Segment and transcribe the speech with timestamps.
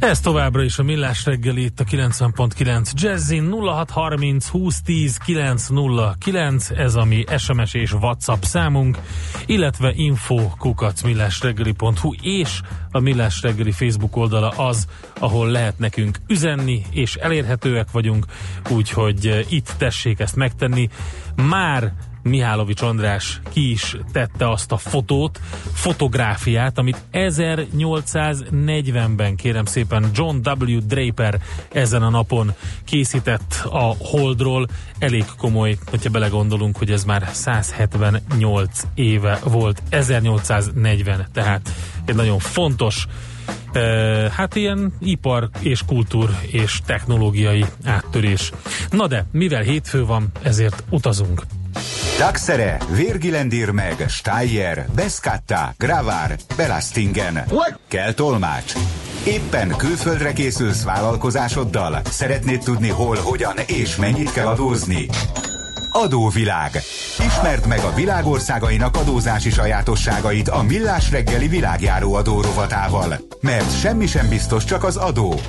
[0.00, 7.04] Ez továbbra is a Millás reggeli itt a 90.9 Jazzin 0630 2010 909 ez a
[7.04, 8.98] mi SMS és WhatsApp számunk,
[9.46, 14.86] illetve info kukac millásreggeli.hu és a Millás reggeli Facebook oldala az,
[15.18, 18.26] ahol lehet nekünk üzenni, és elérhetőek vagyunk,
[18.70, 20.88] úgyhogy itt tessék ezt megtenni.
[21.36, 21.92] Már
[22.22, 25.40] Mihálovics András ki is tette azt a fotót,
[25.72, 30.78] fotográfiát, amit 1840-ben kérem szépen John W.
[30.86, 31.40] Draper
[31.72, 32.52] ezen a napon
[32.84, 34.66] készített a Holdról.
[34.98, 41.72] Elég komoly, hogyha belegondolunk, hogy ez már 178 éve volt, 1840, tehát
[42.04, 43.06] egy nagyon fontos
[44.30, 48.52] hát ilyen ipar és kultúr és technológiai áttörés.
[48.90, 51.42] Na de, mivel hétfő van, ezért utazunk.
[52.20, 57.44] Daxere, Virgilendir meg, Steyer, Beskatta, Gravár, Belastingen.
[57.88, 58.72] Kell tolmács.
[59.26, 62.00] Éppen külföldre készülsz vállalkozásoddal?
[62.04, 65.08] Szeretnéd tudni hol, hogyan és mennyit kell adózni?
[65.92, 66.80] Adóvilág.
[67.26, 73.16] Ismerd meg a világországainak adózási sajátosságait a Millás reggeli világjáró adó rovatával.
[73.40, 75.40] Mert semmi sem biztos, csak az adó.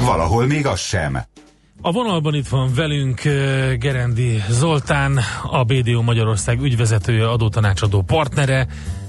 [0.00, 1.18] Valahol még az sem.
[1.82, 3.20] A vonalban itt van velünk
[3.78, 5.18] Gerendi Zoltán,
[5.50, 8.66] a BDO Magyarország ügyvezetője, adótanácsadó partnere.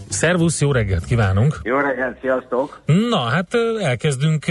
[0.10, 1.60] Szervusz, jó reggelt kívánunk!
[1.64, 2.82] Jó reggelt, sziasztok!
[3.10, 3.48] Na, hát
[3.82, 4.46] elkezdünk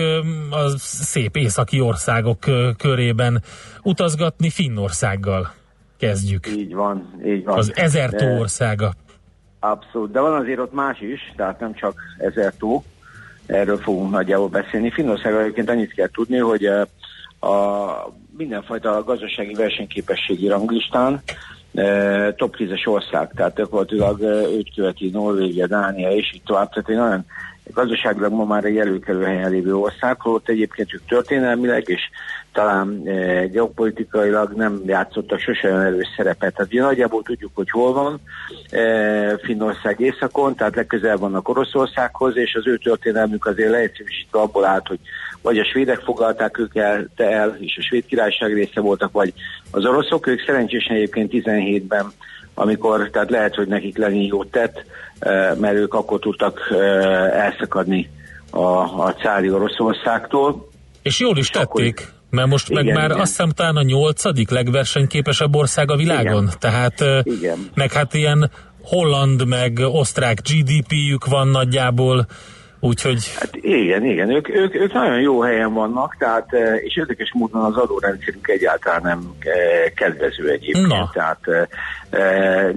[0.50, 2.38] a szép északi országok
[2.78, 3.42] körében
[3.82, 5.52] utazgatni Finnországgal.
[5.98, 6.46] Kezdjük.
[6.46, 7.58] Így van, így van.
[7.58, 8.92] Az ezer tó országa.
[9.60, 12.84] Abszolút, de van azért ott más is, tehát nem csak ezer tó.
[13.46, 14.90] Erről fogunk nagyjából beszélni.
[14.90, 16.68] Finnországgal egyébként annyit kell tudni, hogy
[17.44, 21.22] a mindenfajta gazdasági versenyképességi ranglistán
[21.74, 26.88] e, top 10-es ország, tehát gyakorlatilag e, őt követi Norvégia, Dánia és így tovább, tehát
[26.88, 27.24] egy nagyon
[27.72, 32.00] gazdaságilag ma már egy előkelő helyen lévő ország, holott egyébként ők történelmileg és
[32.54, 36.54] talán e, geopolitikailag nem játszottak sose olyan erős szerepet.
[36.54, 38.20] Tehát ugye nagyjából tudjuk, hogy hol van
[38.70, 44.86] e, Finnország északon, tehát legközelebb vannak Oroszországhoz, és az ő történelmük azért leegyszerűsítve abból állt,
[44.86, 44.98] hogy
[45.42, 46.76] vagy a svédek foglalták ők
[47.16, 49.32] el, és a svéd királyság része voltak, vagy
[49.70, 52.12] az oroszok, ők szerencsésen egyébként 17-ben
[52.54, 54.84] amikor, tehát lehet, hogy nekik lenni jót tett,
[55.18, 56.68] e, mert ők akkor tudtak
[57.32, 58.10] elszakadni
[58.50, 60.68] a, a cári Oroszországtól.
[61.02, 62.00] És jól is tették.
[62.00, 63.20] Akkor, mert most igen, meg már igen.
[63.20, 66.42] azt hiszem talán a nyolcadik legversenyképesebb ország a világon.
[66.42, 66.54] Igen.
[66.58, 67.70] Tehát, igen.
[67.74, 68.50] meg hát ilyen
[68.82, 72.26] holland, meg osztrák GDP-jük van nagyjából,
[72.84, 73.32] Úgyhogy...
[73.38, 76.48] Hát igen, igen, ők, ők, ők nagyon jó helyen vannak, tehát,
[76.84, 79.34] és érdekes módon az adórendszerük egyáltalán nem
[79.94, 80.86] kedvező egyébként.
[80.86, 81.10] Na.
[81.12, 81.38] Tehát,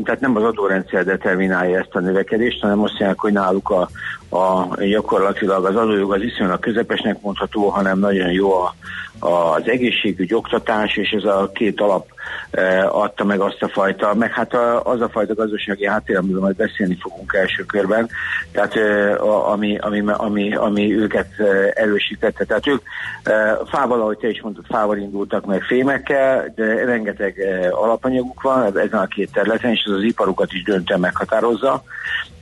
[0.03, 3.89] tehát nem az adórendszer determinálja ezt a növekedést, hanem azt mondják, hogy náluk a,
[4.29, 8.75] a, gyakorlatilag az adójog az iszonylag közepesnek mondható, hanem nagyon jó a,
[9.19, 12.07] az egészségügy, oktatás, és ez a két alap
[12.51, 16.41] e, adta meg azt a fajta, meg hát a, az a fajta gazdasági háttér, amiről
[16.41, 18.09] majd beszélni fogunk első körben,
[18.51, 22.45] tehát e, a, ami, ami, ami, ami őket e, erősítette.
[22.45, 22.81] Tehát ők
[23.23, 28.77] e, fával, ahogy te is mondtad, fával indultak meg fémekkel, de rengeteg e, alapanyaguk van
[28.77, 31.83] ezen a két területen, és ez az iparukat is döntően meghatározza.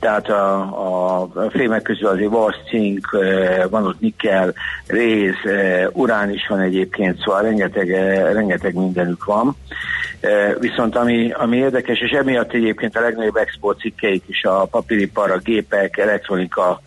[0.00, 3.10] Tehát a, a, a fémek közül azért vas, cink,
[3.70, 4.54] van ott nikkel,
[4.86, 5.34] réz,
[5.92, 7.88] urán is van egyébként, szóval rengeteg,
[8.32, 9.56] rengeteg mindenük van.
[10.58, 15.38] Viszont ami, ami érdekes, és emiatt egyébként a legnagyobb export cikkeik is a papíripar, a
[15.38, 16.80] gépek, elektronika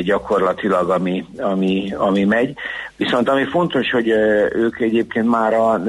[0.00, 2.54] gyakorlatilag, ami, ami, ami megy.
[2.96, 4.08] Viszont ami fontos, hogy
[4.54, 5.80] ők egyébként már a,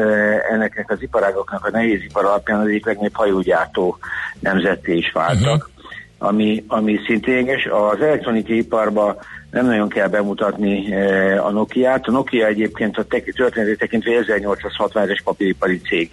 [0.52, 3.98] ennek az iparágoknak a nehézipar alapján az egyik legnagyobb hajógyártó
[4.40, 5.56] nemzetté is váltak.
[5.56, 5.81] Uh-huh
[6.24, 9.18] ami, ami szintén Az elektronikai iparban
[9.52, 12.08] nem nagyon kell bemutatni eh, a Nokia-t.
[12.08, 16.12] A Nokia egyébként a történetét tekintve 1860-es papíripari cég.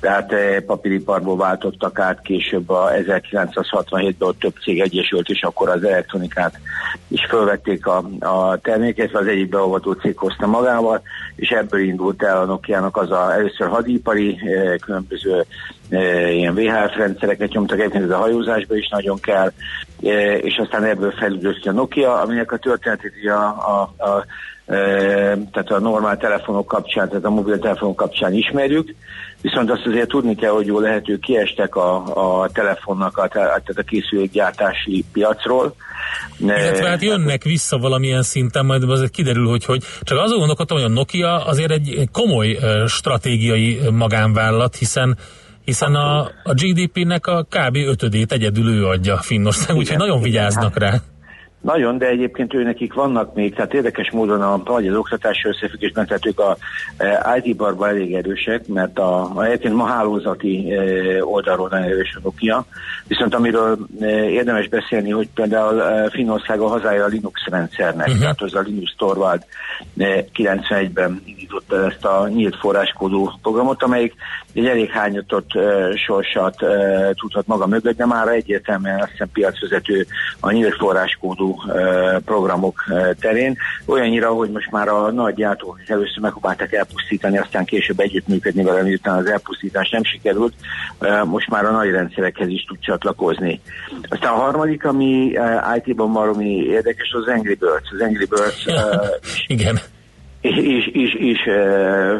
[0.00, 5.84] Tehát eh, papíriparból váltottak át később a 1967-ben ott több cég egyesült, és akkor az
[5.84, 6.60] elektronikát
[7.08, 11.02] is fölvették a, a terméket, az egyik beolvató cég hozta magával,
[11.36, 15.44] és ebből indult el a Nokia-nak az a először hadipari, eh, különböző
[15.90, 19.52] ilyen VHF rendszereket nyomtak, egyébként ez a hajózásban is nagyon kell,
[20.40, 24.24] és aztán ebből fejlődött a Nokia, aminek a történetét a, a, a
[24.66, 28.94] tehát a normál telefonok kapcsán, tehát a mobiltelefonok kapcsán ismerjük,
[29.40, 31.94] viszont azt azért tudni kell, hogy jó lehető kiestek a,
[32.42, 35.74] a telefonnak, a, tehát a készülékgyártási piacról.
[36.38, 40.86] Illetve hát jönnek vissza valamilyen szinten, majd azért kiderül, hogy, hogy csak azon gondolkodtam, hogy
[40.86, 45.16] a Nokia azért egy komoly stratégiai magánvállalat, hiszen
[45.64, 47.76] hiszen a, a GDP-nek a kb.
[47.76, 51.00] ötödét egyedül ő adja Finnország, úgyhogy nagyon vigyáznak rá.
[51.64, 56.06] Nagyon, de egyébként ő nekik vannak még, tehát érdekes módon a, vagy az oktatási összefüggésben,
[56.06, 56.56] tehát ők a
[56.96, 62.20] e, IT-barban elég erősek, mert a, a egyébként ma hálózati e, oldalról nagyon erős a
[62.22, 62.64] Nokia,
[63.06, 68.20] viszont amiről e, érdemes beszélni, hogy például e, Finnország a hazája a Linux rendszernek, uh-huh.
[68.22, 69.44] tehát az a Linux Torvald
[69.98, 74.14] e, 91-ben indította ezt a nyílt forráskódú programot, amelyik
[74.54, 80.06] egy elég hányatott e, sorsat e, tudhat maga mögött, de már egyértelműen azt hiszem piacvezető
[80.40, 81.56] a nyílt forráskódú
[82.24, 82.84] programok
[83.20, 83.56] terén.
[83.86, 89.16] Olyannyira, hogy most már a nagy gyártók először megpróbálták elpusztítani, aztán később együttműködni vele, miután
[89.16, 90.54] az elpusztítás nem sikerült,
[91.24, 93.60] most már a nagy rendszerekhez is tud csatlakozni.
[94.08, 95.32] Aztán a harmadik, ami
[95.76, 97.90] IT-ban valami érdekes, az Angry Birds.
[97.92, 98.66] Az Angry Birds
[99.46, 99.78] Igen
[100.44, 101.38] és, és, és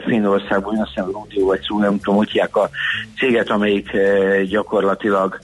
[0.04, 2.70] Finnországban, azt hiszem Rodeo vagy szó, nem tudom, hogy a
[3.18, 3.90] céget, amelyik
[4.48, 5.38] gyakorlatilag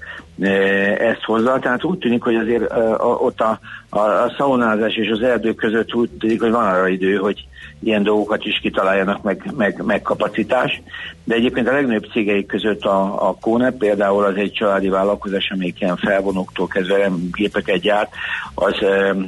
[0.98, 1.58] ezt hozza.
[1.58, 3.58] Tehát úgy tűnik, hogy azért ott a,
[3.88, 7.46] a, a szaunázás és az erdők között úgy tűnik, hogy van arra idő, hogy
[7.82, 10.82] ilyen dolgokat is kitaláljanak, meg, meg, meg kapacitás.
[11.24, 15.80] De egyébként a legnagyobb cégeik között a, a Kone, például az egy családi vállalkozás, amelyik
[15.80, 18.10] ilyen felvonóktól kezdve gépeket gyárt,
[18.54, 18.74] az,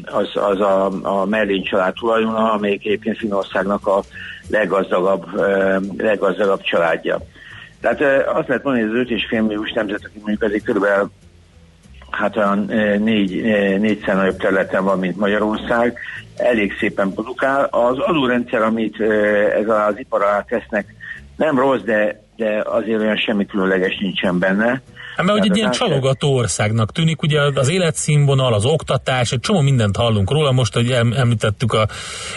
[0.05, 4.03] az, az a, a Merlin család tulajdona, amelyik egyébként Finországnak a
[4.49, 5.27] leggazdagabb,
[5.97, 7.19] leggazdagabb családja.
[7.83, 11.11] Tehát azt lehet mondani, hogy az 5,5 milliós nemzet, aki mondjuk azért körülbelül
[12.11, 12.59] hát olyan
[13.03, 13.43] négy,
[13.79, 15.99] négyszer nagyobb területen van, mint Magyarország,
[16.37, 17.65] elég szépen produkál.
[17.65, 19.01] Az adórendszer, amit
[19.61, 20.95] ez az ipar alá tesznek,
[21.37, 24.81] nem rossz, de, de azért olyan semmi különleges nincsen benne.
[25.17, 29.61] Hát mert hogy egy ilyen csalogató országnak tűnik, ugye az életszínvonal, az oktatás, egy csomó
[29.61, 31.87] mindent hallunk róla, most, hogy említettük a,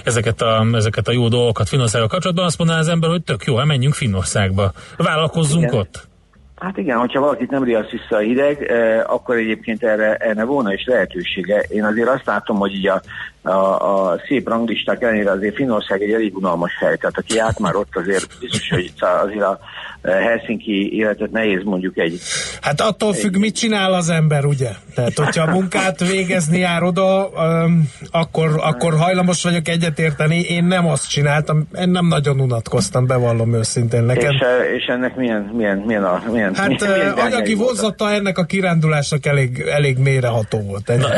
[0.03, 3.55] ezeket, a, ezeket a jó dolgokat Finnországgal kapcsolatban, azt mondaná az ember, hogy tök jó,
[3.55, 5.79] hát menjünk Finnországba, vállalkozzunk igen.
[5.79, 6.07] ott.
[6.55, 10.73] Hát igen, hogyha valakit nem riasz vissza a hideg, eh, akkor egyébként erre, erre volna
[10.73, 11.65] is lehetősége.
[11.69, 13.01] Én azért azt látom, hogy így a,
[13.45, 16.95] a, a szép ranglisták ellenére azért Finnország egy elég unalmas hely.
[16.95, 19.59] Tehát aki át már ott azért biztos, hogy azért a
[20.03, 22.19] Helsinki életet nehéz mondjuk egy...
[22.61, 24.69] Hát attól egy, függ, mit csinál az ember, ugye?
[24.95, 30.39] Tehát, hogyha a munkát végezni jár oda, um, akkor, akkor hajlamos vagyok egyetérteni.
[30.39, 34.31] Én nem azt csináltam, én nem nagyon unatkoztam, bevallom őszintén neked.
[34.31, 34.39] És,
[34.77, 36.23] és ennek milyen, milyen, milyen a...
[36.31, 40.89] Milyen, hát milyen, anyagi vonzata ennek a kirándulásnak elég, elég mélyreható volt.
[40.89, 41.01] Ennyi.
[41.01, 41.09] Na,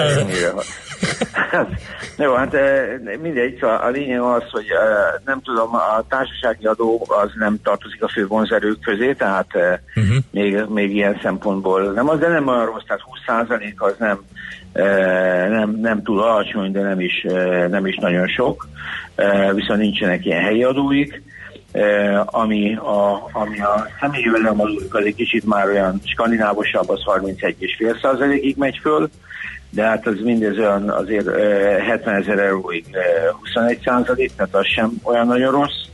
[1.51, 1.69] Hát,
[2.23, 2.55] jó, hát
[3.21, 4.65] mindegy, szóval a lényeg az, hogy
[5.25, 9.47] nem tudom, a társasági adó az nem tartozik a fő vonzerők közé, tehát
[9.95, 10.15] uh-huh.
[10.31, 13.03] még, még ilyen szempontból nem az, de nem olyan rossz, tehát
[13.49, 14.19] 20% az nem,
[15.49, 17.25] nem, nem túl alacsony, de nem is,
[17.69, 18.67] nem is nagyon sok,
[19.53, 21.21] viszont nincsenek ilyen helyi adóik.
[22.25, 28.57] ami a, ami a személyi jövedelemadóik az egy kicsit már olyan skandinávosabb, az 31,5 százalékig
[28.57, 29.09] megy föl,
[29.69, 31.27] de hát az mindez olyan azért
[31.79, 32.85] 70 ezer euróig
[33.39, 35.85] 21 százalék, tehát az sem olyan nagyon rossz.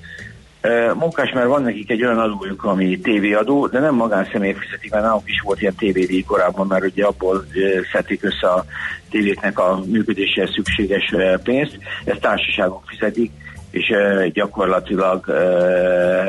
[0.93, 5.29] Munkás, mert van nekik egy olyan adójuk, ami tévéadó, de nem magánszemélyek fizetik, mert nálunk
[5.29, 7.45] is volt ilyen tévédíj korábban, mert ugye abból
[7.91, 8.65] szedik össze a
[9.09, 13.31] tévéknek a működéséhez szükséges pénzt, ezt társaságok fizetik,
[13.71, 13.93] és
[14.33, 15.29] gyakorlatilag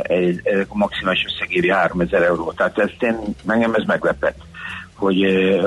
[0.02, 2.52] egy, egy maximális összegéri 3000 euró.
[2.52, 3.16] Tehát ezt én,
[3.46, 4.36] engem ez meglepett
[4.96, 5.24] hogy,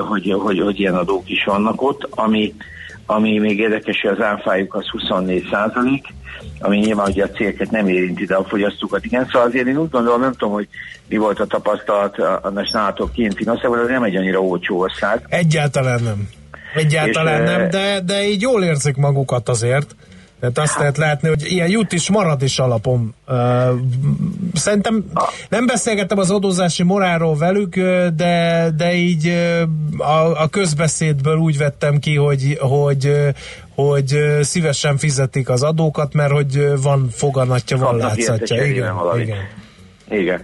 [0.08, 2.54] hogy, hogy, hogy ilyen adók is vannak ott, ami,
[3.06, 6.06] ami még érdekes, hogy az áfájuk az 24 százalék,
[6.60, 9.28] ami nyilván ugye a cégeket nem érinti, de a fogyasztókat igen.
[9.32, 10.68] Szóval azért én úgy gondolom, nem tudom, hogy
[11.08, 15.26] mi volt a tapasztalat annak nálatok kint Finországban, de nem egy annyira olcsó ország.
[15.28, 16.28] Egyáltalán nem.
[16.74, 19.96] Egyáltalán és, nem, de, de így jól érzik magukat azért.
[20.40, 23.14] Tehát azt lehet látni, hogy ilyen jut is marad is alapom.
[24.54, 25.04] Szerintem
[25.48, 27.76] nem beszélgettem az adózási morálról velük,
[28.16, 29.26] de, de így
[29.98, 33.12] a, a közbeszédből úgy vettem ki, hogy, hogy,
[33.74, 38.64] hogy szívesen fizetik az adókat, mert hogy van foganatja, van látszatja.
[38.64, 39.66] Igen, igen.
[40.10, 40.42] Igen.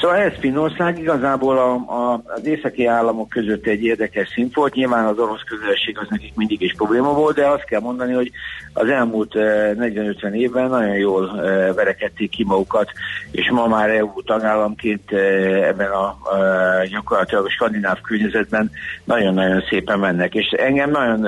[0.00, 4.74] Szóval ez Finnország igazából a, a, az északi államok között egy érdekes szint volt.
[4.74, 8.30] Nyilván az orosz közösség az nekik mindig is probléma volt, de azt kell mondani, hogy
[8.72, 12.90] az elmúlt 40-50 eh, évben nagyon jól eh, verekedték ki magukat,
[13.30, 16.16] és ma már EU tagállamként eh, ebben a, a
[16.90, 18.70] gyakorlatilag a skandináv környezetben
[19.04, 20.34] nagyon-nagyon szépen mennek.
[20.34, 21.20] És engem nagyon,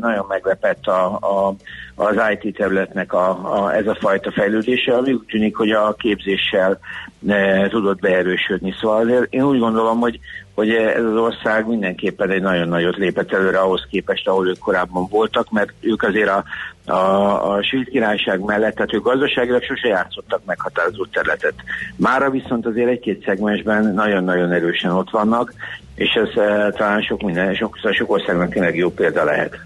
[0.00, 1.54] nagyon meglepett a, a
[2.00, 6.78] az IT területnek a, a, ez a fajta fejlődése, ami úgy tűnik, hogy a képzéssel
[7.18, 8.74] ne, tudott beerősödni.
[8.80, 10.18] Szóval én úgy gondolom, hogy,
[10.54, 15.06] hogy ez az ország mindenképpen egy nagyon nagyot lépett előre ahhoz képest, ahol ők korábban
[15.10, 16.44] voltak, mert ők azért a,
[16.92, 21.54] a, a svéd királyság mellett, tehát ők gazdaságilag sose játszottak meghatározó területet.
[21.96, 25.52] Mára viszont azért egy-két szegmensben nagyon-nagyon erősen ott vannak,
[25.94, 29.58] és ez e, talán sok minden, sok, sok országnak tényleg jó példa lehet.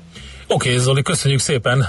[0.48, 1.86] Oké, okay, Zoli, köszönjük szépen.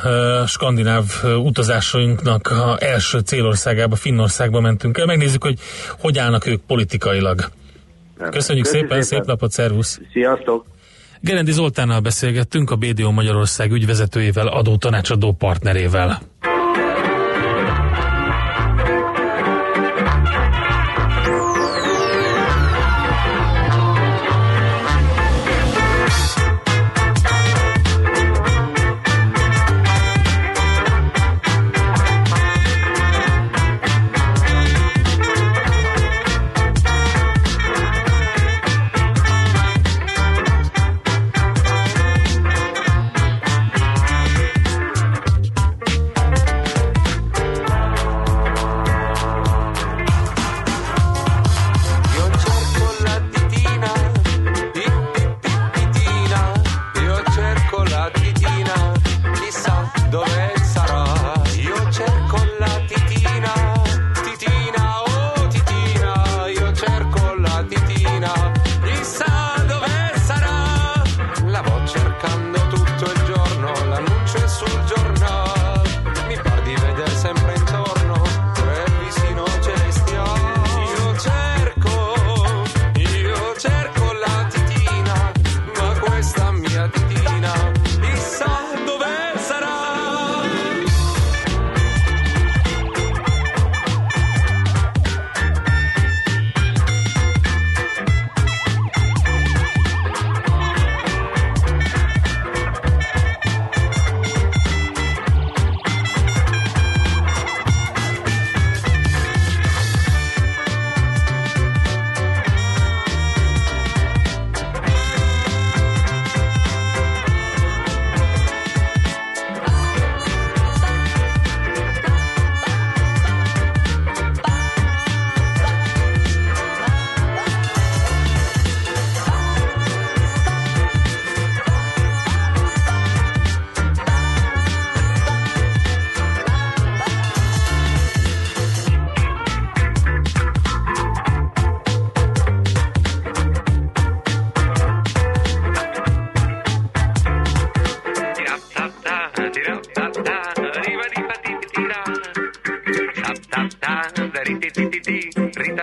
[0.48, 5.06] Skandináv utazásainknak a első célországába, Finnországba mentünk el.
[5.06, 5.60] Megnézzük, hogy
[6.00, 7.38] hogy állnak ők politikailag.
[7.38, 10.00] Köszönjük Köszönjük szépen, szépen, szép napot, szervusz!
[10.12, 10.66] Sziasztok!
[11.22, 14.48] Gerendi Zoltánnal beszélgettünk, a BDO Magyarország ügyvezetőjével,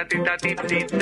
[0.03, 1.02] adó tanácsadó partnerével.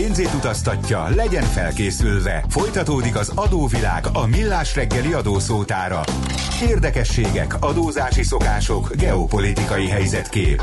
[0.00, 2.44] Pénzét utaztatja, legyen felkészülve.
[2.48, 6.00] Folytatódik az adóvilág a millás reggeli adószótára.
[6.62, 10.62] Érdekességek, adózási szokások, geopolitikai helyzetkép.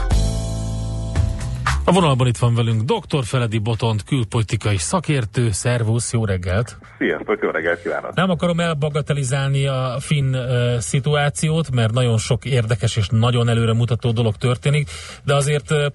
[1.86, 3.24] A vonalban itt van velünk dr.
[3.24, 5.52] Feledi Botont, külpolitikai szakértő.
[5.52, 6.78] Szervusz, jó reggelt!
[6.98, 8.16] Sziasztok, jó reggelt kívánok!
[8.16, 14.36] Nem akarom elbagatelizálni a finn uh, szituációt, mert nagyon sok érdekes és nagyon előremutató dolog
[14.36, 14.90] történik,
[15.24, 15.86] de azért uh,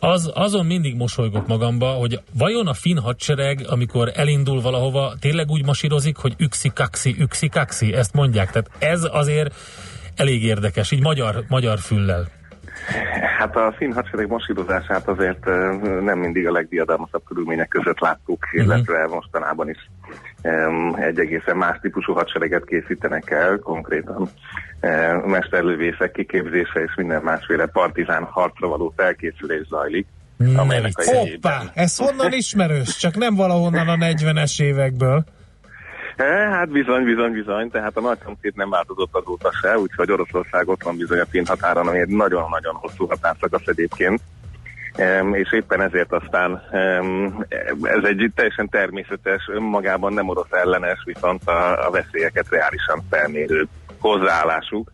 [0.00, 5.64] az, azon mindig mosolygok magamba, hogy vajon a finn hadsereg, amikor elindul valahova, tényleg úgy
[5.64, 8.50] masírozik, hogy üxi kaxi, üxi kaxi, ezt mondják.
[8.50, 9.54] Tehát ez azért
[10.16, 12.26] elég érdekes, így magyar, magyar füllel.
[13.38, 15.44] Hát a finn hadsereg masírozását azért
[16.00, 18.62] nem mindig a legdiadalmasabb körülmények között láttuk, uh-huh.
[18.62, 19.90] illetve mostanában is
[20.96, 24.28] egy egészen más típusú hadsereget készítenek el, konkrétan
[25.26, 30.06] mesterlövészek kiképzése és minden másféle partizán harcra való felkészülés zajlik.
[30.94, 32.96] Hoppá, ez honnan ismerős?
[32.96, 35.24] Csak nem valahonnan a 40-es évekből.
[36.50, 40.82] Hát bizony, bizony, bizony, tehát a nagy szomszéd nem változott azóta se, úgyhogy Oroszország ott
[40.82, 44.20] van bizony a finn határon, ami egy nagyon-nagyon hosszú határszakasz egyébként.
[45.32, 46.62] És éppen ezért aztán
[47.82, 53.66] ez egy teljesen természetes, önmagában nem orosz ellenes, viszont a, veszélyeket reálisan felmérő
[53.98, 54.90] hozzáállásuk.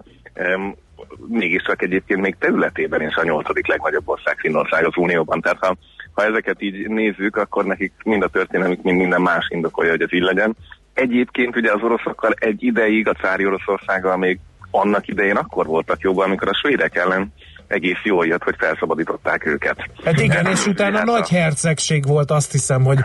[1.28, 5.40] Mégiscsak egyébként még területében is a nyolcadik legnagyobb ország Finnország az Unióban.
[5.40, 5.76] Tehát ha,
[6.12, 10.12] ha ezeket így nézzük, akkor nekik mind a történelmük, mind minden más indokolja, hogy ez
[10.12, 10.56] így legyen.
[10.94, 14.38] Egyébként ugye az oroszokkal egy ideig, a cári Oroszországgal még
[14.70, 17.32] annak idején akkor voltak jobban, amikor a svédek ellen
[17.66, 19.76] egész jól jött, hogy felszabadították őket.
[20.04, 21.34] Hát igen, és utána hát nagy a...
[21.34, 22.98] hercegség volt, azt hiszem, hogy,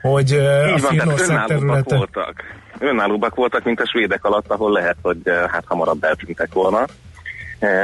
[0.00, 0.32] hogy
[0.74, 1.96] a Finnország területe.
[1.96, 2.42] voltak.
[2.78, 6.84] Önállóbbak voltak, mint a svédek alatt, ahol lehet, hogy hát hamarabb eltűntek volna.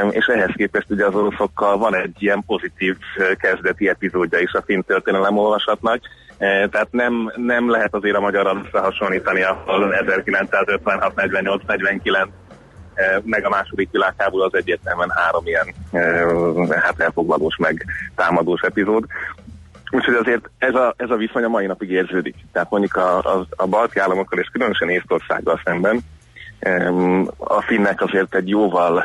[0.09, 2.95] És ehhez képest ugye az oroszokkal van egy ilyen pozitív
[3.37, 5.99] kezdeti epizódja is a finn történelem olvasatnak,
[6.37, 12.29] tehát nem, nem lehet azért a magyarra összehasonlítani, ahol 1956, 48, 49
[13.23, 15.73] meg a második világháború az egyértelműen három ilyen
[16.69, 17.85] hát elfoglalós meg
[18.15, 19.05] támadós epizód.
[19.91, 22.35] Úgyhogy azért ez a, ez a viszony a mai napig érződik.
[22.51, 26.03] Tehát mondjuk a, a, a balti államokkal és különösen Észtországgal szemben
[27.37, 29.03] a finnek azért egy jóval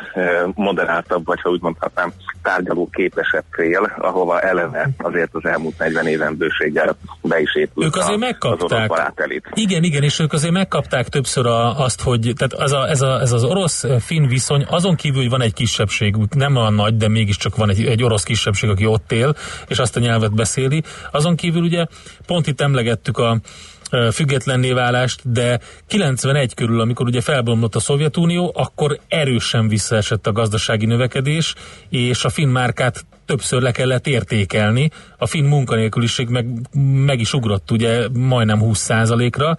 [0.55, 6.37] moderáltabb, vagy ha úgy mondhatnám, tárgyaló képesebb fél, ahova eleve azért az elmúlt 40 éven
[6.37, 8.91] bőséggel be is épült ők azért a, megkapták.
[8.91, 13.01] Az igen, igen, és ők azért megkapták többször a, azt, hogy tehát az a, ez,
[13.01, 17.07] a, ez az orosz-finn viszony, azon kívül, hogy van egy kisebbség, nem olyan nagy, de
[17.07, 19.35] mégiscsak van egy, egy orosz kisebbség, aki ott él,
[19.67, 20.83] és azt a nyelvet beszéli.
[21.11, 21.85] Azon kívül ugye
[22.25, 23.39] pont itt emlegettük a
[24.11, 30.85] függetlenné válást, de 91 körül, amikor ugye felbomlott a Szovjetunió, akkor erősen visszaesett a gazdasági
[30.85, 31.55] növekedés,
[31.89, 34.89] és a finn márkát többször le kellett értékelni.
[35.17, 36.47] A finn munkanélküliség meg,
[37.05, 39.57] meg is ugrott ugye majdnem 20%-ra,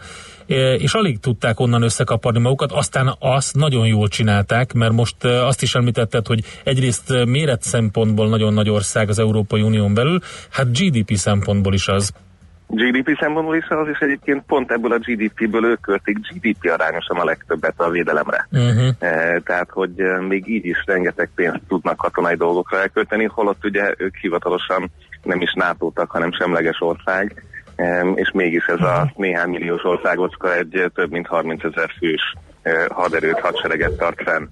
[0.78, 5.74] és alig tudták onnan összekaparni magukat, aztán azt nagyon jól csinálták, mert most azt is
[5.74, 11.74] említetted, hogy egyrészt méret szempontból nagyon nagy ország az Európai Unión belül, hát GDP szempontból
[11.74, 12.12] is az.
[12.70, 17.24] GDP szempontból is az, és egyébként pont ebből a GDP-ből ők költik GDP arányosan a
[17.24, 18.46] legtöbbet a védelemre.
[18.52, 18.88] Uh-huh.
[18.98, 23.94] E, tehát, hogy e, még így is rengeteg pénzt tudnak katonai dolgokra elkölteni, holott ugye
[23.98, 24.90] ők hivatalosan
[25.22, 27.44] nem is nato hanem semleges ország,
[27.76, 29.22] e, és mégis ez a mhm.
[29.22, 32.34] néhány milliós országocska egy több mint 30 ezer fős
[32.88, 34.48] haderőt, hadsereget tart fenn.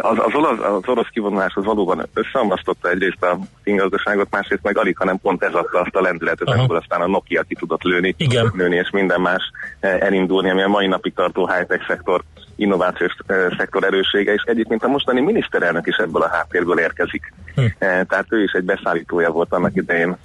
[0.00, 4.96] Az, az, olasz, az orosz kivonulás az valóban összeomlasztotta egyrészt a fingazdaságot, másrészt meg alig,
[4.96, 8.52] hanem pont ez adta azt a lendületet, amikor aztán a Nokia ki tudott lőni, Igen.
[8.54, 9.42] lőni és minden más
[9.80, 12.22] elindulni, ami a mai napig tartó high-tech szektor
[12.56, 13.16] innovációs
[13.56, 17.32] szektor erőssége, és egyébként a mostani miniszterelnök is ebből a háttérből érkezik.
[17.54, 17.64] Hm.
[17.78, 20.16] Tehát ő is egy beszállítója volt annak idején,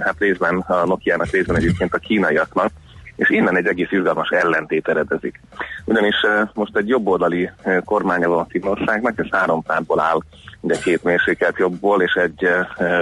[0.00, 2.70] hát részben a Nokia-nak, részben egyébként a kínaiaknak,
[3.20, 5.40] és innen egy egész izgalmas ellentét eredezik.
[5.84, 6.16] Ugyanis
[6.54, 7.50] most egy jobboldali
[7.84, 10.18] kormánya van Finnországnak, ez három pártból áll,
[10.60, 12.48] de két mérsékelt jobbból és egy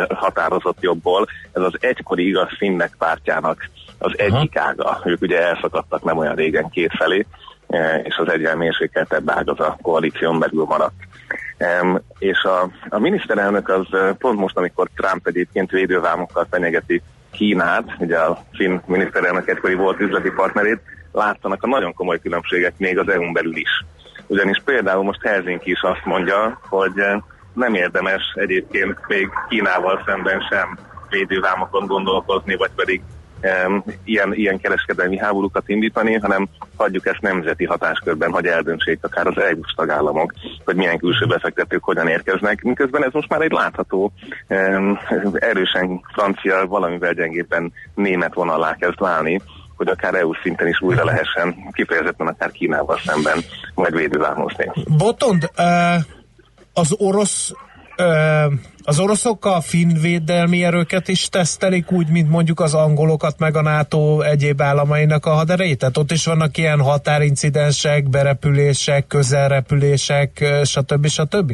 [0.08, 1.26] határozott jobbból.
[1.52, 5.00] Ez az egykori igaz finnek pártjának az egyik ága.
[5.04, 7.26] Ők ugye elszakadtak nem olyan régen két felé,
[8.02, 11.06] és az egyen mérsékeltebb ág az a koalíción belül maradt.
[11.82, 13.86] Um, és a, a miniszterelnök az
[14.18, 17.02] pont most, amikor Trump egyébként védővámokkal fenyegeti
[17.38, 20.80] Kínát, ugye a finn miniszterelnök egykori volt üzleti partnerét,
[21.12, 23.84] látszanak a nagyon komoly különbségek még az EU-n belül is.
[24.26, 27.18] Ugyanis például most Helsinki is azt mondja, hogy eh,
[27.54, 33.02] nem érdemes egyébként még Kínával szemben sem védővámokon gondolkozni, vagy pedig
[34.04, 39.60] ilyen, ilyen kereskedelmi háborúkat indítani, hanem hagyjuk ezt nemzeti hatáskörben, hogy eldöntsék akár az EU
[39.76, 40.32] tagállamok,
[40.64, 42.62] hogy milyen külső befektetők hogyan érkeznek.
[42.62, 44.12] Miközben ez most már egy látható,
[45.32, 49.40] erősen francia, valamivel gyengében német vonalá kezd válni,
[49.76, 53.38] hogy akár EU szinten is újra lehessen kifejezetten akár Kínával szemben
[53.74, 54.70] majd védővámozni.
[54.96, 55.50] Botond,
[56.72, 57.52] az orosz
[58.84, 63.62] az oroszok a finn védelmi erőket is tesztelik úgy, mint mondjuk az angolokat, meg a
[63.62, 65.78] NATO egyéb államainak a haderejét?
[65.78, 71.06] Tehát ott is vannak ilyen határincidensek, berepülések, közelrepülések, stb.
[71.06, 71.52] stb.?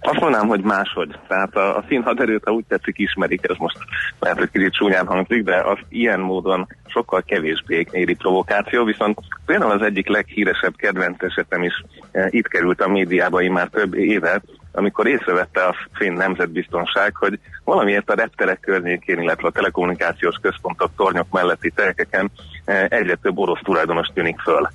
[0.00, 1.18] Azt mondanám, hogy máshogy.
[1.28, 3.78] Tehát a, a finn haderőt, ha úgy tetszik, ismerik, ez most
[4.20, 9.70] lehet, hogy kicsit csúnyán hangzik, de az ilyen módon sokkal kevésbé éri provokáció, viszont például
[9.70, 15.06] az egyik leghíresebb kedvenc esetem is e, itt került a médiába már több éve, amikor
[15.06, 21.70] észrevette a finn nemzetbiztonság, hogy valamiért a repterek környékén, illetve a telekommunikációs központok tornyok melletti
[21.70, 22.30] terekeken
[22.64, 24.68] e, egyre több orosz tulajdonos tűnik föl.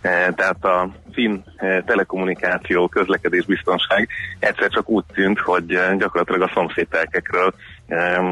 [0.00, 4.08] E, tehát a finn e, telekommunikáció, közlekedés biztonság
[4.38, 5.66] egyszer csak úgy tűnt, hogy
[5.98, 7.54] gyakorlatilag a szomszédtelkekről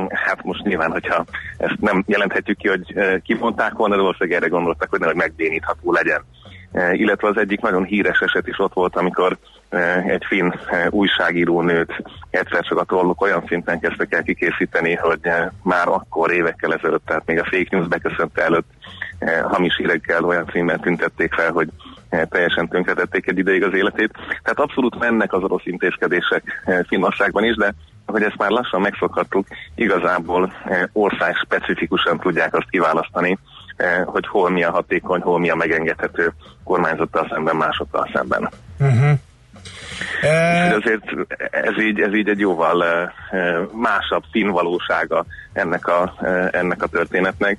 [0.08, 1.24] Hát most nyilván, hogyha
[1.56, 6.24] ezt nem jelenthetjük ki, hogy kimondták volna, de valószínűleg erre gondoltak, hogy nehogy megbénítható legyen.
[6.92, 9.38] Illetve az egyik nagyon híres eset is ott volt, amikor
[10.06, 10.52] egy finn
[10.90, 15.20] újságíró nőt egyszer csak a trollok olyan szinten kezdtek el kikészíteni, hogy
[15.62, 18.68] már akkor évekkel ezelőtt, tehát még a fake news beköszönte előtt
[19.42, 21.68] hamis hírekkel olyan címben tüntették fel, hogy
[22.08, 24.12] teljesen tönkretették egy ideig az életét.
[24.28, 27.74] Tehát abszolút mennek az orosz intézkedések Finnországban is, de
[28.06, 30.52] hogy ezt már lassan megszokhattuk, igazából
[30.92, 33.38] ország specifikusan tudják azt kiválasztani,
[34.04, 36.32] hogy hol mi a hatékony, hol mi a megengedhető
[36.64, 38.48] kormányzattal szemben, másokkal szemben.
[38.78, 39.18] Uh-huh.
[40.20, 40.74] E...
[40.74, 41.02] Azért
[41.50, 43.12] ez így, ez így egy jóval
[43.72, 46.14] másabb színvalósága ennek a,
[46.50, 47.58] ennek a történetnek,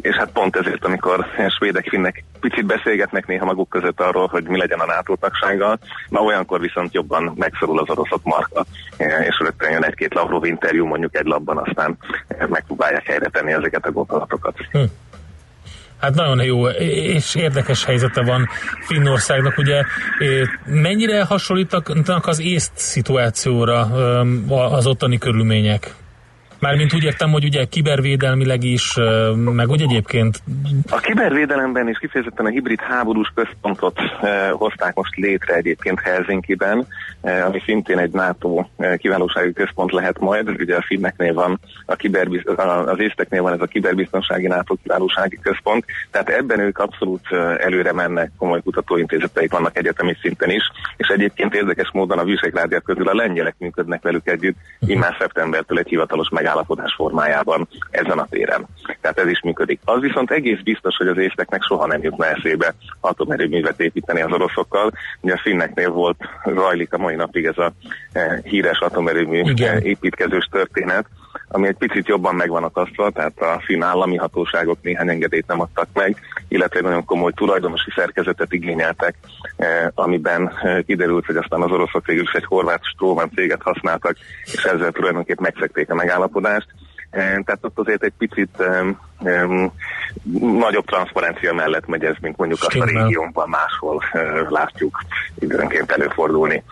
[0.00, 1.26] és hát pont ezért, amikor
[1.58, 6.20] svédek, finnek picit beszélgetnek néha maguk között arról, hogy mi legyen a NATO tagsággal, na
[6.20, 8.64] olyankor viszont jobban megszorul az oroszok marka,
[8.98, 11.98] és rögtön jön egy-két Lavrov interjú mondjuk egy labban, aztán
[12.48, 14.56] megpróbálják helyre tenni ezeket a gondolatokat.
[14.70, 14.78] Hm.
[16.00, 18.48] Hát nagyon jó és érdekes helyzete van
[18.80, 19.58] Finnországnak.
[19.58, 19.82] Ugye
[20.64, 23.80] mennyire hasonlítanak az észt szituációra
[24.48, 25.94] az ottani körülmények?
[26.58, 28.98] Mármint úgy értem, hogy ugye kibervédelmileg is,
[29.34, 30.42] meg úgy egyébként...
[30.90, 33.98] A kibervédelemben és kifejezetten a hibrid háborús központot
[34.52, 36.86] hozták most létre egyébként Helsinki-ben,
[37.46, 40.48] ami szintén egy NATO eh, kiválósági központ lehet majd.
[40.48, 42.42] Ugye a Finneknél van, a kiberbiz,
[42.86, 48.30] az észteknél van ez a kiberbiztonsági NATO kiválósági központ, tehát ebben ők abszolút előre mennek,
[48.38, 50.62] komoly kutatóintézeteik vannak egyetemi szinten is,
[50.96, 55.88] és egyébként érdekes módon a Visegrádiak közül a lengyelek működnek velük együtt, immár szeptembertől egy
[55.88, 58.66] hivatalos megállapodás megállapodás formájában ezen a téren.
[59.00, 59.80] Tehát ez is működik.
[59.84, 64.92] Az viszont egész biztos, hogy az észteknek soha nem jutna eszébe atomerőművet építeni az oroszokkal.
[65.20, 67.72] Ugye a finneknél volt, rajlik a mai napig ez a
[68.12, 69.82] e, híres atomerőmű Igen.
[69.82, 71.06] építkezős történet,
[71.48, 75.88] ami egy picit jobban megvan akasztva, tehát a finn állami hatóságok néhány engedélyt nem adtak
[75.92, 76.16] meg,
[76.48, 79.14] illetve egy nagyon komoly tulajdonosi szerkezetet igényeltek,
[79.56, 84.16] eh, amiben eh, kiderült, hogy aztán az oroszok végül is egy horvát Stroman céget használtak,
[84.44, 86.66] és ezzel tulajdonképpen megszekték a megállapodást.
[87.10, 89.72] Eh, tehát ott azért egy picit um, um,
[90.58, 95.00] nagyobb transzparencia mellett megy ez, mint mondjuk azt a régiónban máshol uh, látjuk
[95.38, 96.62] időnként előfordulni.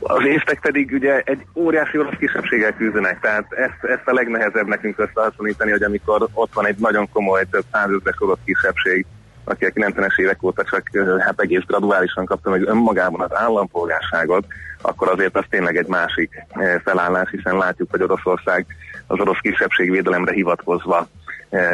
[0.00, 4.98] Az észtek pedig ugye egy óriási orosz kisebbséggel küzdenek, tehát ezt, ezt a legnehezebb nekünk
[4.98, 9.06] összehasonlítani, hogy amikor ott van egy nagyon komoly, több százezres orosz kisebbség,
[9.44, 14.46] aki a 90-es évek óta csak hát egész graduálisan kapta meg önmagában az állampolgárságot,
[14.82, 16.44] akkor azért az tényleg egy másik
[16.84, 18.66] felállás, hiszen látjuk, hogy Oroszország
[19.06, 21.08] az orosz kisebbségvédelemre hivatkozva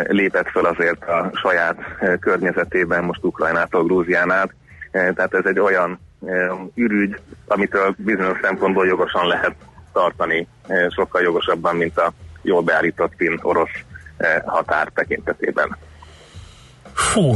[0.06, 1.76] lépett fel azért a saját
[2.20, 4.54] környezetében, most Ukrajnától Grúzián át.
[4.92, 6.00] Tehát ez egy olyan
[6.74, 9.54] ürügy, amitől bizonyos szempontból jogosan lehet
[9.92, 10.48] tartani,
[10.88, 13.84] sokkal jogosabban, mint a jól beállított finn-orosz
[14.44, 15.76] határ tekintetében.
[16.98, 17.34] Fú,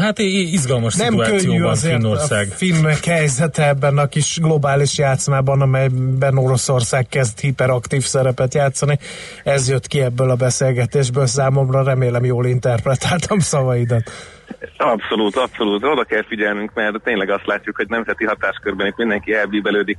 [0.00, 2.48] hát izgalmas Nem könnyű azért Finnország.
[2.50, 8.98] a finnek helyzete ebben a kis globális játszmában, amelyben Oroszország kezd hiperaktív szerepet játszani.
[9.44, 14.10] Ez jött ki ebből a beszélgetésből számomra, remélem jól interpretáltam szavaidat.
[14.76, 15.84] Abszolút, abszolút.
[15.84, 19.98] Oda kell figyelnünk, mert tényleg azt látjuk, hogy nemzeti hatáskörben itt mindenki elbíbelődik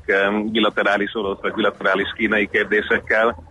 [0.52, 3.44] bilaterális orosz vagy bilaterális kínai kérdésekkel,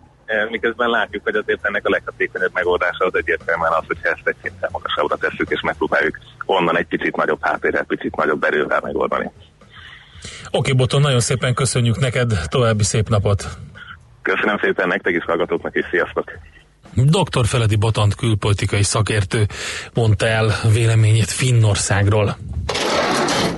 [0.51, 4.69] miközben látjuk, hogy azért ennek a leghatékonyabb megoldása az egyértelműen az, hogyha ezt egy szinten
[4.73, 9.31] magasabbra tesszük, és megpróbáljuk onnan egy picit nagyobb háttérrel, picit nagyobb erővel megoldani.
[10.51, 13.49] Oké, Boton, nagyon szépen köszönjük neked, további szép napot!
[14.23, 16.33] Köszönöm szépen nektek is, hallgatóknak is, sziasztok!
[16.95, 17.47] Dr.
[17.47, 19.47] Feledi Botant külpolitikai szakértő
[19.95, 22.37] mondta el véleményét Finnországról.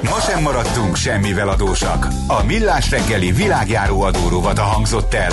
[0.03, 2.07] Ma sem maradtunk semmivel adósak.
[2.27, 5.33] A Millás reggeli világjáró adórovat a hangzott el.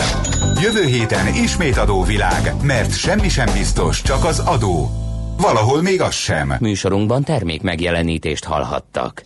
[0.61, 4.89] Jövő héten ismét adóvilág, mert semmi sem biztos, csak az adó.
[5.37, 6.53] Valahol még az sem.
[6.59, 9.23] Műsorunkban termék megjelenítést hallhattak.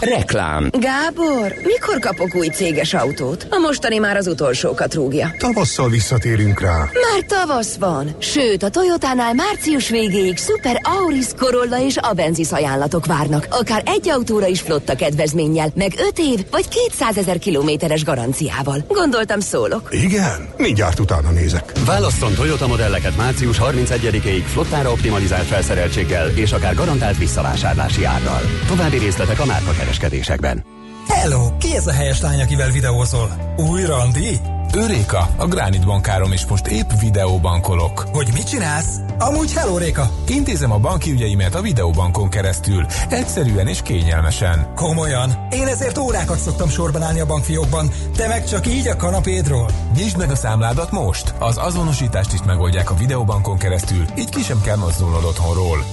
[0.00, 0.70] Reklám.
[0.72, 3.46] Gábor, mikor kapok új céges autót?
[3.50, 5.34] A mostani már az utolsókat rúgja.
[5.38, 6.76] Tavasszal visszatérünk rá.
[6.78, 8.14] Már tavasz van.
[8.18, 13.46] Sőt, a Toyotánál március végéig Super Auris, Corolla és Avensis ajánlatok várnak.
[13.50, 18.84] Akár egy autóra is flotta kedvezménnyel, meg 5 év vagy 200 ezer kilométeres garanciával.
[18.88, 19.88] Gondoltam szólok.
[19.90, 20.48] Igen?
[20.56, 21.72] Mindjárt utána nézek.
[21.86, 28.40] Válasszon Toyota modelleket március 31-ig flottára optimalizált felszereltséggel és akár garantált visszavásárlási árral.
[28.68, 30.64] További részletek a márka kereskedésekben.
[31.08, 31.56] Hello!
[31.58, 33.54] Ki ez a helyes lány, akivel videózol?
[33.56, 34.40] Új randi?
[34.74, 38.06] Őréka, a Gránit bankárom is most épp videóbankolok.
[38.12, 38.96] Hogy mit csinálsz?
[39.18, 40.10] Amúgy hello, Réka!
[40.26, 42.86] Intézem a banki ügyeimet a videóbankon keresztül.
[43.08, 44.72] Egyszerűen és kényelmesen.
[44.74, 45.46] Komolyan?
[45.50, 49.70] Én ezért órákat szoktam sorban állni a bankfiókban, te meg csak így a kanapédról.
[49.96, 51.34] Nyisd meg a számládat most!
[51.38, 55.84] Az azonosítást is megoldják a videóbankon keresztül, így ki sem kell mozdulnod otthonról.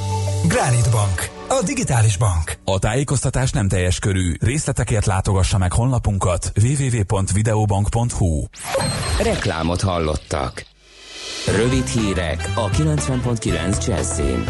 [0.48, 1.37] Granit Bank.
[1.50, 2.58] A digitális bank.
[2.64, 4.34] A tájékoztatás nem teljes körű.
[4.40, 8.46] Részletekért látogassa meg honlapunkat www.videobank.hu
[9.24, 10.66] Reklámot hallottak.
[11.56, 14.44] Rövid hírek a 90.9 Jazzin.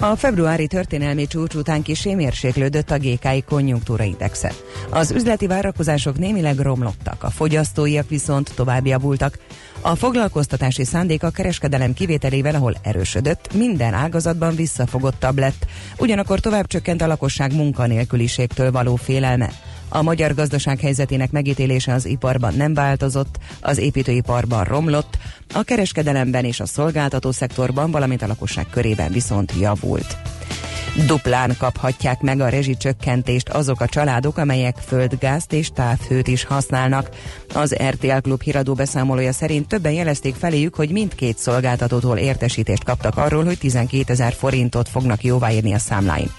[0.00, 4.52] A februári történelmi csúcs után kisé mérséklődött a GKI konjunktúra indexe.
[4.90, 9.38] Az üzleti várakozások némileg romlottak, a fogyasztóiak viszont tovább javultak.
[9.80, 15.66] A foglalkoztatási szándék a kereskedelem kivételével, ahol erősödött, minden ágazatban visszafogottabb lett,
[15.98, 19.50] ugyanakkor tovább csökkent a lakosság munkanélküliségtől való félelme.
[19.88, 25.18] A magyar gazdaság helyzetének megítélése az iparban nem változott, az építőiparban romlott,
[25.54, 30.16] a kereskedelemben és a szolgáltató szektorban, valamint a lakosság körében viszont javult.
[31.06, 37.08] Duplán kaphatják meg a rezsicsökkentést azok a családok, amelyek földgázt és távhőt is használnak.
[37.54, 43.44] Az RTL Klub híradó beszámolója szerint többen jelezték feléjük, hogy mindkét szolgáltatótól értesítést kaptak arról,
[43.44, 46.30] hogy 12 ezer forintot fognak jóváírni a számláin.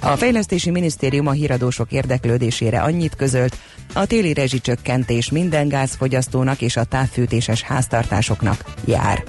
[0.00, 3.56] A Fejlesztési Minisztérium a híradósok érdeklődésére annyit közölt,
[3.92, 9.24] a téli rezsicsökkentés minden gázfogyasztónak és a távfűtéses háztartásoknak jár.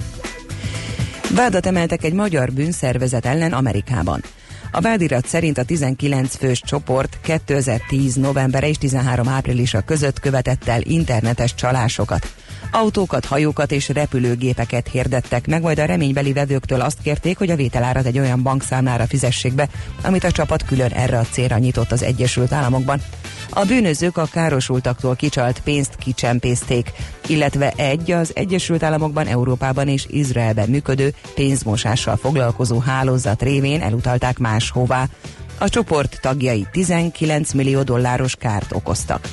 [1.34, 4.22] Vádat emeltek egy magyar bűnszervezet ellen Amerikában.
[4.70, 10.80] A vádirat szerint a 19 fős csoport 2010 novembere és 13 áprilisa között követett el
[10.82, 12.32] internetes csalásokat.
[12.74, 18.06] Autókat, hajókat és repülőgépeket hirdettek meg, majd a reménybeli vevőktől azt kérték, hogy a vételárat
[18.06, 19.68] egy olyan bankszámlára fizessék be,
[20.02, 23.00] amit a csapat külön erre a célra nyitott az Egyesült Államokban.
[23.50, 26.92] A bűnözők a károsultaktól kicsalt pénzt kicsempészték,
[27.26, 35.06] illetve egy az Egyesült Államokban, Európában és Izraelben működő pénzmosással foglalkozó hálózat révén elutalták máshová.
[35.58, 39.28] A csoport tagjai 19 millió dolláros kárt okoztak.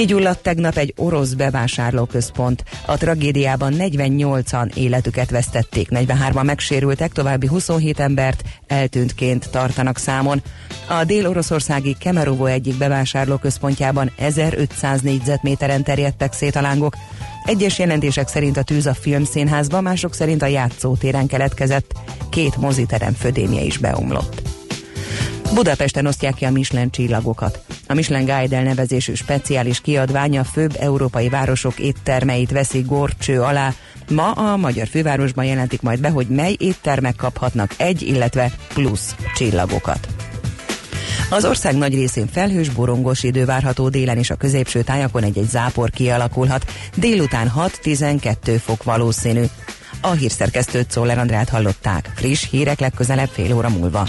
[0.00, 2.64] Kigyulladt tegnap egy orosz bevásárlóközpont.
[2.86, 10.42] A tragédiában 48-an életüket vesztették, 43-an megsérültek, további 27 embert eltűntként tartanak számon.
[10.88, 16.96] A dél-oroszországi Kemerovo egyik bevásárlóközpontjában 1500 négyzetméteren terjedtek szét a lángok.
[17.44, 21.92] Egyes jelentések szerint a tűz a filmszínházban, mások szerint a játszótéren keletkezett.
[22.30, 24.59] Két moziterem födémje is beomlott.
[25.54, 27.64] Budapesten osztják ki a Michelin csillagokat.
[27.86, 33.74] A Michelin Guide elnevezésű speciális kiadványa főbb európai városok éttermeit veszi gorcső alá.
[34.10, 40.08] Ma a magyar fővárosban jelentik majd be, hogy mely éttermek kaphatnak egy, illetve plusz csillagokat.
[41.30, 45.90] Az ország nagy részén felhős, borongos idő várható délen és a középső tájakon egy-egy zápor
[45.90, 46.64] kialakulhat.
[46.94, 49.44] Délután 6-12 fok valószínű.
[50.00, 52.10] A hírszerkesztőt Szóler Andrát hallották.
[52.14, 54.08] Friss hírek legközelebb fél óra múlva.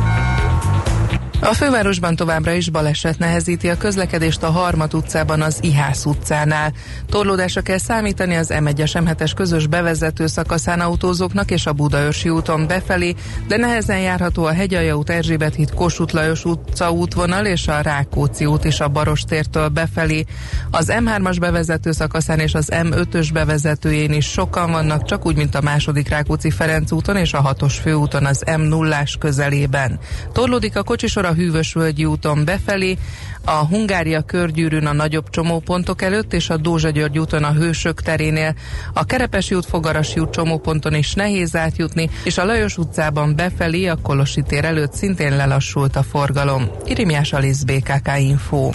[1.43, 6.73] a fővárosban továbbra is baleset nehezíti a közlekedést a Harmat utcában az Ihász utcánál.
[7.09, 13.15] Torlódásra kell számítani az M1-es M7-es közös bevezető szakaszán autózóknak és a Budaörsi úton befelé,
[13.47, 18.45] de nehezen járható a Hegyalja út Erzsébet híd Kossuth Lajos utca útvonal és a Rákóczi
[18.45, 20.25] út is a Barostértől befelé.
[20.71, 25.61] Az M3-as bevezető szakaszán és az M5-ös bevezetőjén is sokan vannak, csak úgy, mint a
[25.61, 29.99] második Rákóczi Ferenc úton és a 6-os főúton az M0-ás közelében.
[30.31, 32.97] Torlódik a kocsisor a Hűvösvölgyi úton befelé,
[33.45, 38.55] a Hungária körgyűrűn a nagyobb csomópontok előtt és a Dózsa György úton a Hősök terénél.
[38.93, 43.95] A Kerepesi út Fogarasi út csomóponton is nehéz átjutni, és a Lajos utcában befelé a
[43.95, 46.69] Kolosi tér előtt szintén lelassult a forgalom.
[46.85, 48.69] Irimiás Alisz BKK Info.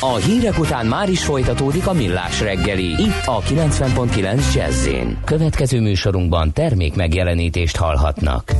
[0.00, 4.88] A hírek után már is folytatódik a millás reggeli, itt a 90.9 jazz
[5.24, 8.52] Következő műsorunkban termék megjelenítést hallhatnak.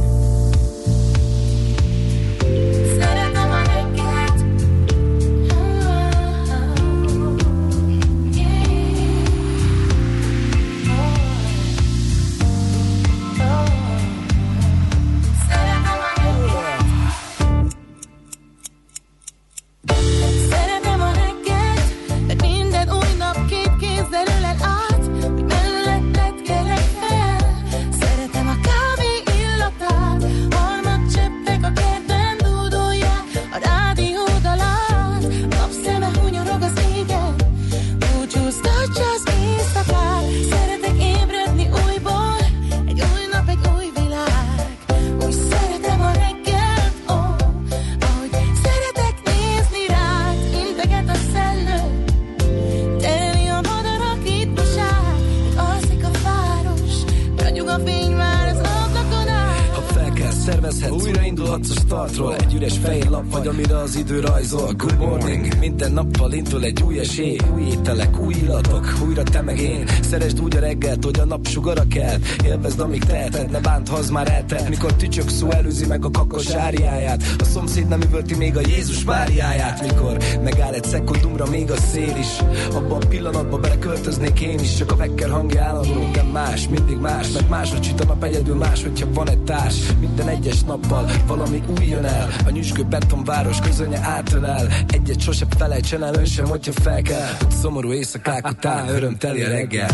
[63.99, 67.37] Idő rajzol Good morning, minden nappal indul egy új esély.
[67.55, 69.87] Új ételek, új illatok, újra te meg én.
[70.03, 73.97] Szeresd úgy a reggelt, hogy a nap sugara kell Élvezd, amíg teheted, ne bánt, ha
[73.97, 77.23] az már eltelt Mikor tücsök szó előzi meg a kakos áriáját.
[77.39, 82.17] A szomszéd nem üvölti még a Jézus Máriáját Mikor megáll egy szekundumra még a szél
[82.19, 82.39] is.
[82.75, 84.77] Abban a pillanatban beleköltöznék én is.
[84.77, 87.31] Csak a vekker hangja állandó, de más, mindig más.
[87.33, 89.77] Mert máshogy süt a nap egyedül más, hogyha van egy társ.
[90.01, 92.29] Minden egyes nappal valami új jön el.
[92.47, 94.69] A nyüzsgő betonváros közönye átölel.
[94.89, 97.29] Egyet sose felejtsen el ön sem, hogyha fel kell.
[97.61, 99.89] Szomorú éjszakák után örömteli a reggel.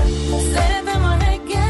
[0.55, 1.62] Szeretem a reggelt,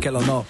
[0.00, 0.44] kell a nap.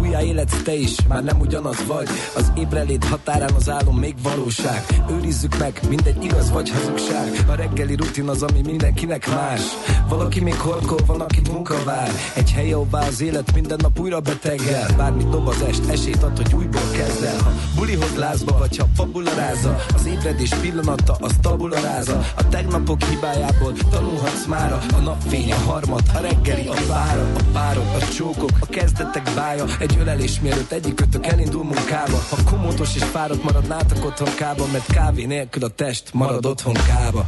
[0.00, 2.08] Újjá életsz te is, már nem ugyanaz vagy.
[2.34, 4.84] Az ébrelét határán az álom még valóság.
[5.10, 7.44] Őrizzük meg, mindegy igaz vagy hazugság.
[7.48, 9.60] A reggeli rutin az, ami mindenkinek más.
[10.08, 12.10] Valaki még horkol, van, akit munka vár.
[12.34, 14.94] Egy hely, ahová az élet minden nap újra beteggel.
[14.96, 17.38] Bármit dob az est, esélyt ad, hogy újból kezd el.
[17.42, 24.46] Ha bulihoz lázba, vagy ha fabularáza Az ébredés pillanata, az tabularáza A tegnapok hibájából tanulhatsz
[24.46, 24.80] mára.
[24.94, 28.66] A napfény, a harmad, a reggeli, a vára A párok, a csókok, a
[28.96, 29.64] kezdetek bája.
[29.78, 32.18] Egy ölelés mielőtt egyikőtök elindul munkába.
[32.30, 37.26] Ha komótos és fáradt maradnátok otthonkába Mert kávé nélkül a test marad otthonkába.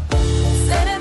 [0.68, 0.97] Szeretem a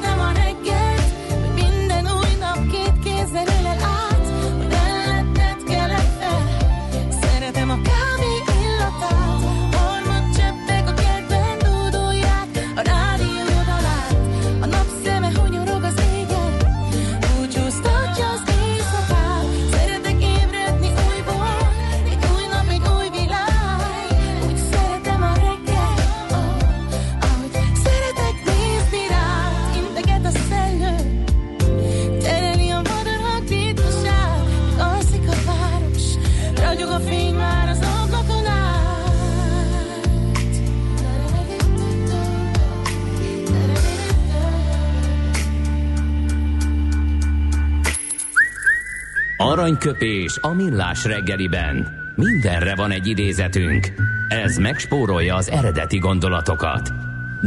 [49.67, 51.88] Aranyköpés a millás reggeliben.
[52.15, 53.93] Mindenre van egy idézetünk.
[54.27, 56.91] Ez megspórolja az eredeti gondolatokat.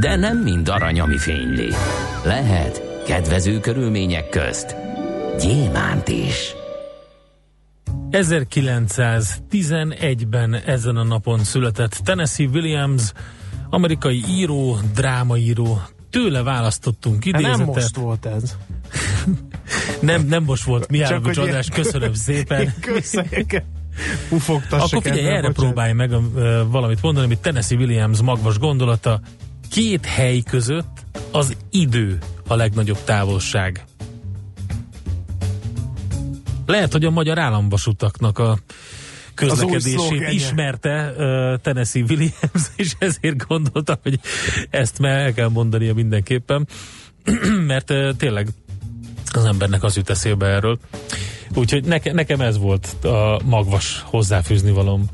[0.01, 1.69] De nem mind arany, ami fényli.
[2.25, 4.77] Lehet kedvező körülmények közt
[5.39, 6.55] gyémánt is.
[8.11, 13.13] 1911-ben ezen a napon született Tennessee Williams,
[13.71, 15.83] amerikai író, drámaíró.
[16.11, 17.57] Tőle választottunk Hát idézetet.
[17.57, 18.57] nem most volt ez.
[20.01, 22.75] Nem, nem most volt Mihálovics András, ilyen- köszönöm szépen.
[22.81, 23.63] Köszönjük.
[24.31, 25.57] Ufogtassak Akkor figyelj, erre bocsánat.
[25.57, 29.21] próbálj meg ö, valamit mondani, amit Tennessee Williams magvas gondolata.
[29.71, 33.85] Két hely között az idő a legnagyobb távolság.
[36.67, 38.59] Lehet, hogy a magyar államvasutaknak a
[39.35, 44.21] közlekedését ismerte uh, Tennessee Williams, és ezért gondoltam, hogy
[44.71, 46.69] ezt már el kell mondania mindenképpen,
[47.67, 48.49] mert uh, tényleg
[49.33, 50.79] az embernek az jut eszébe erről.
[51.55, 55.09] Úgyhogy neke, nekem ez volt a magvas hozzáfűzni valom.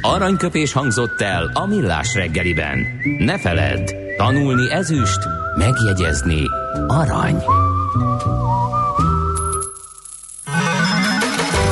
[0.00, 2.86] Aranyköpés hangzott el a millás reggeliben.
[3.18, 5.18] Ne feledd, tanulni ezüst,
[5.56, 6.42] megjegyezni
[6.86, 7.36] arany.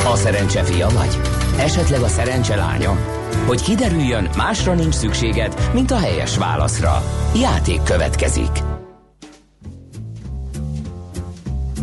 [0.05, 1.19] A szerencse fia vagy?
[1.57, 2.97] Esetleg a szerencse lánya?
[3.45, 7.03] Hogy kiderüljön, másra nincs szükséged, mint a helyes válaszra.
[7.35, 8.70] Játék következik.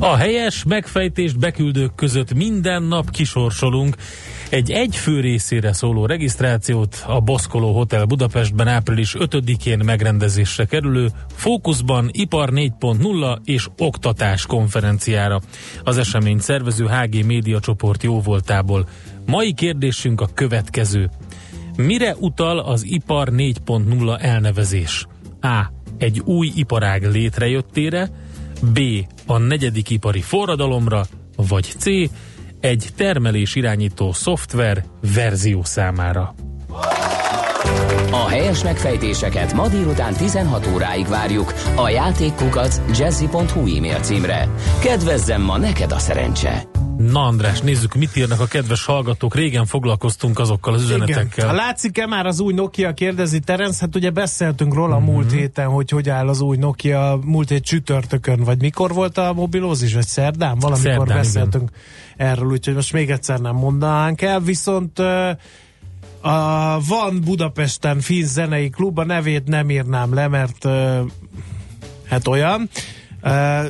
[0.00, 3.96] A helyes megfejtést beküldők között minden nap kisorsolunk
[4.50, 12.50] egy egyfő részére szóló regisztrációt a Boszkoló Hotel Budapestben április 5-én megrendezésre kerülő Fókuszban Ipar
[12.52, 15.40] 4.0 és Oktatás konferenciára.
[15.84, 18.88] Az esemény szervező HG Média csoport jóvoltából.
[19.26, 21.11] Mai kérdésünk a következő.
[21.76, 25.07] Mire utal az Ipar 4.0 elnevezés?
[25.40, 25.64] A.
[25.99, 28.11] Egy új iparág létrejöttére,
[28.62, 28.80] B.
[29.26, 31.04] A negyedik ipari forradalomra,
[31.36, 31.84] vagy C.
[32.61, 34.84] Egy termelés irányító szoftver
[35.14, 36.34] verzió számára.
[38.11, 44.48] A helyes megfejtéseket ma délután 16 óráig várjuk a játékkukac jazzy.hu e-mail címre.
[44.80, 46.78] Kedvezzem ma neked a szerencse!
[46.99, 49.34] Na András, nézzük, mit írnak a kedves hallgatók.
[49.34, 51.44] Régen foglalkoztunk azokkal az üzenetekkel.
[51.44, 51.55] Igen.
[51.55, 53.78] Látszik-e már az új Nokia, kérdezi Terence?
[53.80, 55.12] Hát ugye beszéltünk róla mm-hmm.
[55.12, 59.32] múlt héten, hogy hogy áll az új Nokia múlt hét csütörtökön, vagy mikor volt a
[59.32, 60.59] mobilózis, vagy szerdán?
[60.59, 61.70] Valamikor Szerdán, beszéltünk
[62.14, 62.28] igen.
[62.28, 65.30] erről, úgyhogy most még egyszer nem mondanánk el, viszont uh,
[66.32, 70.99] a, van Budapesten Finn zenei klub, a nevét nem írnám le, mert uh,
[72.09, 72.68] hát olyan.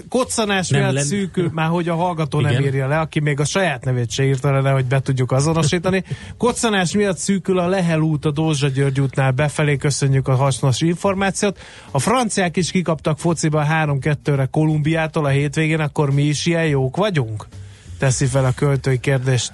[0.09, 1.05] Koccanás nem miatt len...
[1.05, 2.53] szűkül, már hogy a hallgató Igen.
[2.53, 6.05] nem írja le, aki még a saját nevét se írta le, hogy be tudjuk azonosítani.
[6.39, 11.59] Koccanás miatt szűkül a Lehel út a Dózsa György útnál befelé, köszönjük a hasznos információt.
[11.91, 17.47] A franciák is kikaptak fociba 3-2-re Kolumbiától a hétvégén, akkor mi is ilyen jók vagyunk?
[17.99, 19.51] Teszi fel a költői kérdést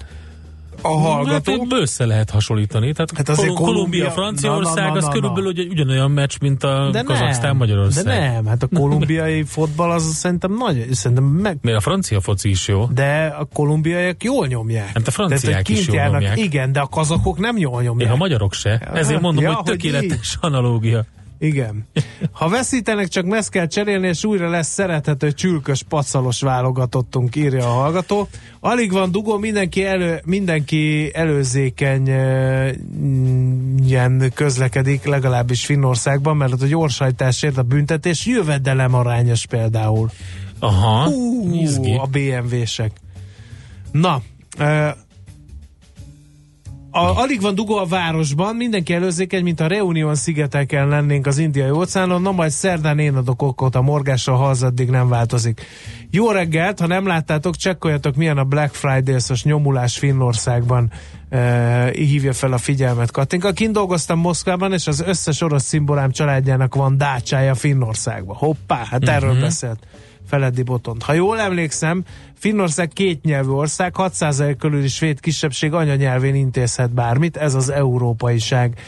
[0.85, 1.51] a hallgató.
[1.51, 2.93] Hát össze lehet hasonlítani.
[2.93, 6.63] Tehát hát azért Kolumbia, Kolumbia Franciaország, na, na, na, az körülbelül ugye, ugyanolyan meccs, mint
[6.63, 8.03] a Kazaksztán Magyarország.
[8.03, 11.57] De nem, hát a kolumbiai fotball az szerintem nagy, szerintem meg...
[11.61, 12.85] Mert a francia foci is jó.
[12.85, 14.91] De a kolumbiaiak jól nyomják.
[14.93, 16.37] Hát a franciák Tehát, is jól nyomják.
[16.37, 18.07] Igen, de a kazakok nem jól nyomják.
[18.07, 18.91] Ja, a magyarok se.
[18.93, 21.05] Ezért mondom, ja, hogy tökéletes hogy analógia.
[21.39, 21.87] Igen.
[22.31, 27.73] Ha veszítenek, csak meg kell cserélni, és újra lesz szerethető csülkös pacalos válogatottunk, írja a
[27.73, 28.27] hallgató.
[28.59, 32.07] Alig van dugó, mindenki, elő, mindenki előzékeny
[33.85, 40.09] ilyen közlekedik, legalábbis Finnországban, mert a gyorshajtásért a büntetés jövedelem arányos például.
[40.59, 42.91] Aha, uh, a BMW-sek.
[43.91, 44.21] Na,
[46.95, 51.69] a, alig van dugó a városban, mindenki előzékeny, mint a Reunion szigeteken lennénk az indiai
[51.69, 55.61] óceánon, na majd szerdán én adok okot a morgásra, ha az addig nem változik.
[56.09, 60.91] Jó reggelt, ha nem láttátok, csekkoljatok milyen a Black Friday-szos nyomulás Finnországban
[61.29, 63.51] e, hívja fel a figyelmet Katinka.
[63.51, 68.35] Kint dolgoztam Moszkvában, és az összes orosz szimbolám családjának van dácsája Finnországban.
[68.35, 69.43] Hoppá, hát erről uh-huh.
[69.43, 69.79] beszélt.
[70.27, 71.03] Feledi Botont.
[71.03, 72.03] Ha jól emlékszem,
[72.37, 78.79] Finnország két nyelvű ország, 6% körüli svéd kisebbség anyanyelvén intézhet bármit, ez az európaiság.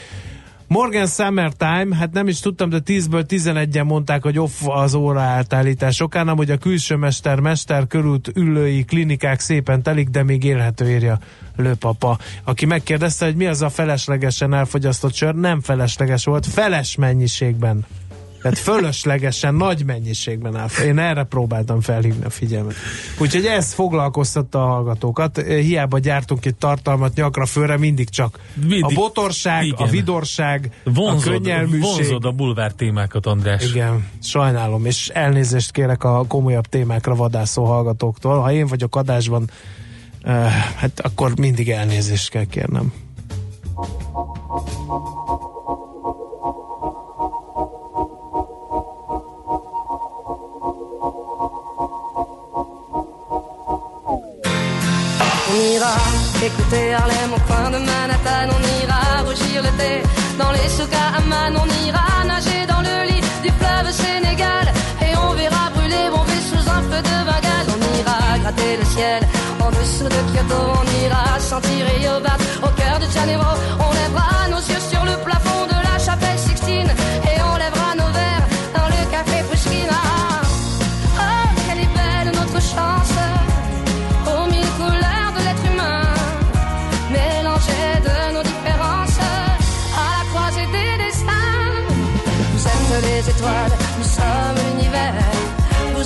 [0.69, 5.99] Morgan Summertime, hát nem is tudtam, de 10-ből 11-en mondták, hogy off az óra átállítás
[5.99, 11.19] okán, hogy a külső mester, mester körült ülői klinikák szépen telik, de még élhető írja
[11.55, 17.85] lőpapa, aki megkérdezte, hogy mi az a feleslegesen elfogyasztott sör, nem felesleges volt, feles mennyiségben
[18.41, 20.67] tehát fölöslegesen nagy mennyiségben áll.
[20.85, 22.75] Én erre próbáltam felhívni a figyelmet.
[23.17, 25.41] Úgyhogy ez foglalkoztatta a hallgatókat.
[25.41, 29.87] Hiába gyártunk itt tartalmat nyakra fölre, mindig csak mindig, a botorság, igen.
[29.87, 31.81] a vidorság, vonzod, a könnyelműség.
[31.81, 33.69] Vonzod a bulvár témákat, András.
[33.69, 38.39] Igen, sajnálom, és elnézést kérek a komolyabb témákra vadászó hallgatóktól.
[38.39, 39.49] Ha én vagyok adásban,
[40.21, 42.93] eh, hát akkor mindig elnézést kell kérnem.
[56.43, 60.03] Écoutez Harlem au coin de Manhattan, on ira rougir le thé
[60.37, 60.81] dans les
[61.17, 64.65] Amman, on ira nager dans le lit du fleuve Sénégal.
[65.01, 67.67] Et on verra brûler bon sous un feu de Bengale.
[67.73, 69.23] On ira gratter le ciel
[69.61, 72.17] en dessous de Kyoto, on ira sentir Rio
[72.63, 75.76] au cœur de Janeiro, on lèvera nos yeux sur le plafond de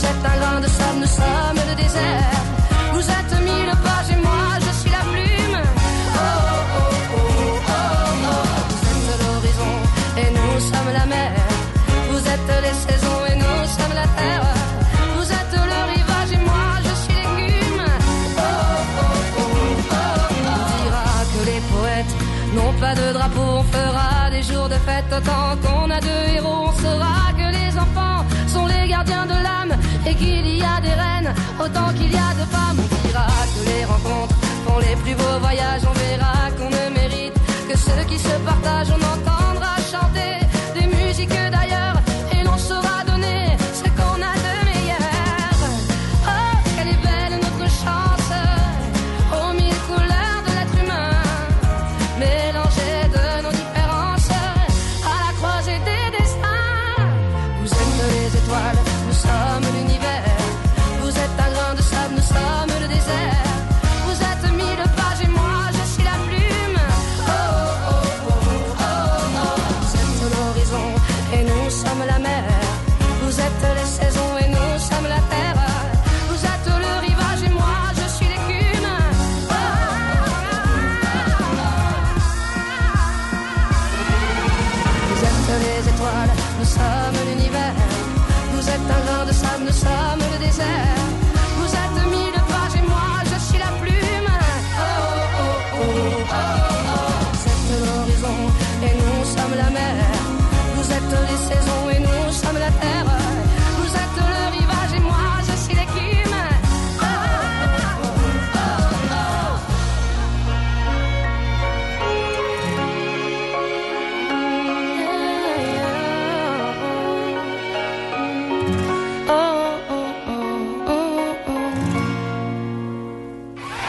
[0.02, 0.61] se talón
[30.22, 32.80] qu'il y a des reines autant qu'il y a de femmes.
[32.80, 35.84] On dira que les rencontres font les plus beaux voyages.
[35.92, 38.94] On verra qu'on ne mérite que ceux qui se partagent.
[38.98, 39.41] On entendra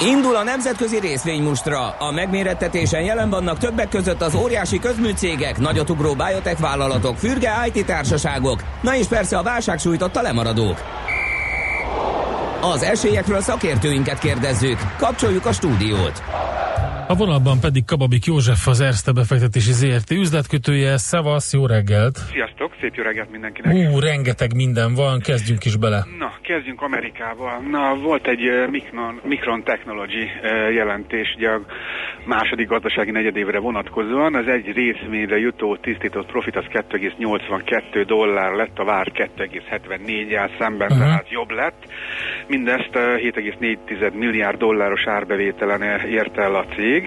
[0.06, 1.88] Indul a nemzetközi részvénymustra.
[1.98, 8.62] A megmérettetésen jelen vannak többek között az óriási közműcégek, nagyotugró biotech vállalatok, fürge IT társaságok,
[8.80, 10.82] na és persze a válság sújtotta lemaradók.
[12.60, 14.78] Az esélyekről szakértőinket kérdezzük.
[14.98, 16.22] Kapcsoljuk a stúdiót.
[17.12, 20.96] A vonalban pedig Kababik József, az Erste befektetési ZRT üzletkötője.
[20.96, 22.16] Szevasz, jó reggelt!
[22.16, 23.74] Sziasztok, szép jó reggelt mindenkinek!
[23.74, 26.04] Ú, rengeteg minden van, kezdjünk is bele.
[26.18, 27.60] Na, kezdjünk Amerikával.
[27.70, 28.40] Na, volt egy
[28.70, 30.30] Micron, Micron Technology
[30.74, 31.60] jelentés, ugye a
[32.24, 34.34] második gazdasági negyedévre vonatkozóan.
[34.34, 40.98] Az egy részvényre jutó tisztított profit az 2,82 dollár lett, a vár 2,74-jel szemben, Aha.
[40.98, 41.84] tehát jobb lett.
[42.46, 47.01] Mindezt uh, 7,4 milliárd dolláros árbevételen érte el a cég,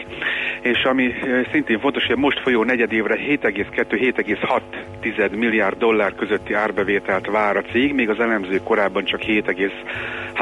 [0.62, 1.14] és ami
[1.52, 7.94] szintén fontos, hogy a most folyó negyedévre 7,2-7,6 milliárd dollár közötti árbevételt vár a cég,
[7.94, 9.28] még az elemzők korábban csak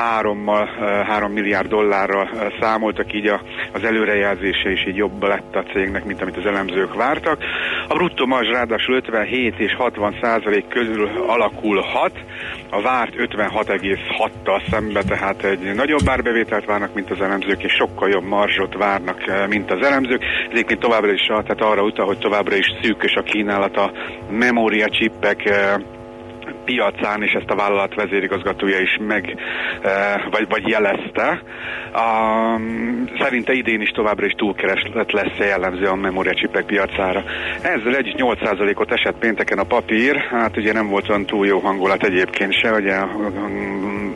[0.04, 0.68] 7,3-mal
[1.08, 3.42] 3 milliárd dollárra uh, számoltak, így a,
[3.74, 7.44] az előrejelzése is így jobb lett a cégnek, mint amit az elemzők vártak.
[7.88, 12.12] A bruttó marzs ráadásul 57 és 60 százalék közül alakulhat,
[12.70, 18.24] a várt 56,6-tal szembe, tehát egy nagyobb árbevételt várnak, mint az elemzők, és sokkal jobb
[18.24, 20.24] marzsot várnak, eh, mint az elemzők.
[20.52, 23.92] Egyébként továbbra is, tehát arra utal, hogy továbbra is szűkös a kínálat a
[24.30, 25.74] memóriacsippek eh,
[26.66, 29.38] piacán, és ezt a vállalat vezérigazgatója is meg,
[29.82, 31.42] eh, vagy, vagy jelezte.
[31.96, 37.24] Um, szerinte idén is továbbra is túlkereslet lesz jellemző a memóriacsipek piacára.
[37.62, 42.04] Ezzel egy 8%-ot esett pénteken a papír, hát ugye nem volt olyan túl jó hangulat
[42.04, 42.96] egyébként se, ugye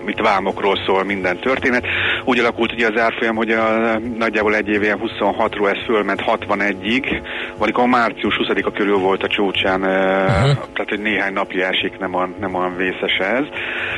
[0.05, 1.85] itt vámokról szól minden történet.
[2.25, 7.21] Úgy alakult ugye az árfolyam, hogy a, nagyjából egy év ilyen 26-ról ez fölment 61-ig,
[7.57, 10.57] valamikor március 20-a körül volt a csúcsán, uh-huh.
[10.73, 13.43] tehát hogy néhány napja esik, nem olyan, nem olyan vészes ez.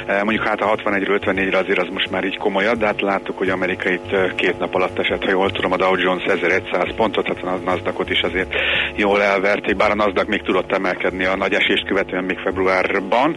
[0.08, 3.38] Eh, Mondjuk hát a 61-ről 54-re azért az most már így komolyabb, de hát láttuk,
[3.38, 6.96] hogy Amerika itt eh, két nap alatt esett, ha jól tudom, a Dow Jones 1100
[6.96, 8.54] pontot, hát a nasdaq is azért
[8.96, 13.36] jól elverték, bár a Nasdaq még tudott emelkedni a nagy esést követően még februárban.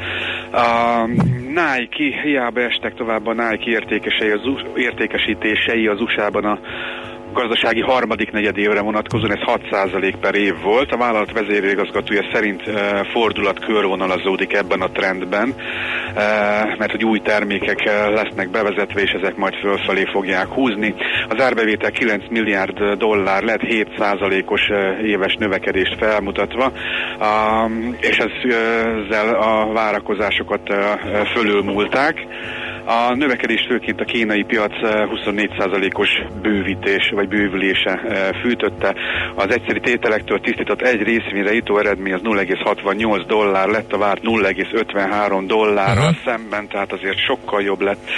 [0.52, 1.06] A
[1.48, 4.40] Nike, hiába estek tovább a Nike értékesei az,
[4.74, 6.58] értékesítései az USA-ban a
[7.32, 10.92] gazdasági harmadik negyedévre vonatkozóan ez 6% per év volt.
[10.92, 15.54] A vállalat vezérigazgatója szerint e, fordulat körvonalazódik ebben a trendben,
[16.14, 16.22] e,
[16.78, 20.94] mert hogy új termékek e, lesznek bevezetve, és ezek majd fölfelé fogják húzni.
[21.28, 26.72] Az árbevétel 9 milliárd dollár lett 7%-os e, éves növekedést felmutatva,
[28.00, 28.30] és ez,
[29.08, 30.74] ezzel a várakozásokat
[31.34, 32.26] fölülmúlták.
[32.84, 36.08] A növekedés főként a kínai piac eh, 24%-os
[36.42, 38.94] bővítés vagy bővülése eh, fűtötte.
[39.34, 45.42] Az egyszeri tételektől tisztított egy részvényre jutó eredmény az 0,68 dollár lett, a várt 0,53
[45.46, 46.24] dollárral uh-huh.
[46.24, 48.10] szemben, tehát azért sokkal jobb lett.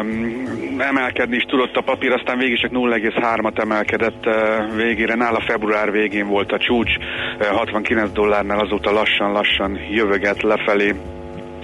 [0.00, 0.44] Um,
[0.78, 5.14] emelkedni is tudott a papír, aztán végig csak 0,3-at emelkedett uh, végére.
[5.14, 6.96] Nála február végén volt a csúcs,
[7.38, 10.94] uh, 69 dollárnál azóta lassan-lassan jövöget lefelé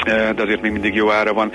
[0.05, 1.53] de azért még mindig jó ára van.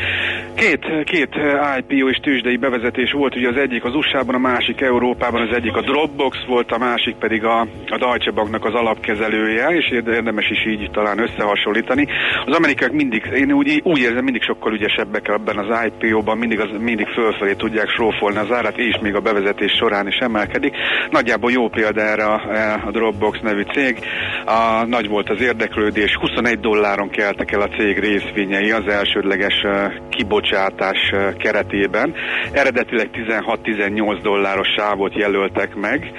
[0.55, 1.29] Két, két
[1.77, 5.75] IPO és tőzsdei bevezetés volt, ugye az egyik az USA-ban, a másik Európában, az egyik
[5.75, 10.65] a Dropbox volt, a másik pedig a, a Deutsche Banknak az alapkezelője, és érdemes is
[10.65, 12.07] így talán összehasonlítani.
[12.45, 16.69] Az amerikák mindig, én úgy, úgy érzem, mindig sokkal ügyesebbek ebben az IPO-ban, mindig, az,
[16.79, 20.75] mindig fölfelé tudják srófolni az árat, és még a bevezetés során is emelkedik.
[21.09, 22.41] Nagyjából jó példa erre a,
[22.85, 23.97] a Dropbox nevű cég.
[24.45, 27.99] A, nagy volt az érdeklődés, 21 dolláron keltek el a cég
[28.43, 29.65] részvényei az elsődleges
[30.09, 32.13] kibocsátás keretében.
[32.51, 36.11] Eredetileg 16-18 dolláros sávot jelöltek meg,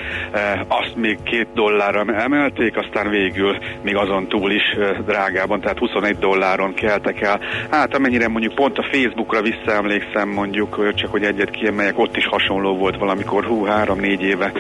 [0.68, 6.74] azt még két dollárra emelték, aztán végül még azon túl is drágában, tehát 21 dolláron
[6.74, 7.40] keltek el.
[7.70, 12.76] Hát amennyire mondjuk pont a Facebookra visszaemlékszem mondjuk, csak hogy egyet kiemeljek, ott is hasonló
[12.76, 14.52] volt valamikor, hú, három-négy éve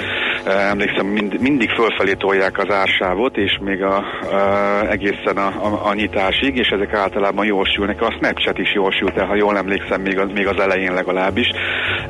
[0.44, 5.94] emlékszem, mind, mindig fölfelé tolják az ársávot, és még a, uh, egészen a, a, a
[5.94, 8.02] nyitásig, és ezek általában jól sülnek.
[8.02, 11.48] A Snapchat is jól sült el, ha jól emlékszem, még az, még az elején legalábbis.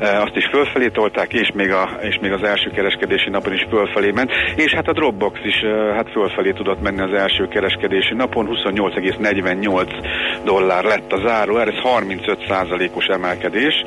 [0.01, 4.11] Azt is fölfelé tolták, és még, a, és még az első kereskedési napon is fölfelé
[4.11, 5.63] ment, és hát a Dropbox is
[5.95, 9.87] hát fölfelé tudott menni az első kereskedési napon, 28,48
[10.43, 13.83] dollár lett a záró, ez 35%-os emelkedés.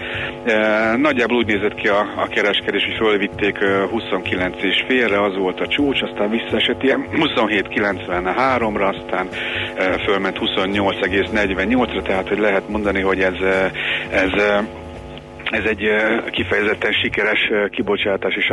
[0.97, 3.59] Nagyjából úgy nézett ki a, a kereskedés, hogy fölvitték
[3.91, 9.29] 29 és félre, az volt a csúcs, aztán visszaesett ilyen 27,93-ra, aztán
[10.05, 13.37] fölment 28,48-ra, tehát hogy lehet mondani, hogy ez,
[14.11, 14.63] ez
[15.51, 15.85] ez egy
[16.31, 18.53] kifejezetten sikeres kibocsátás és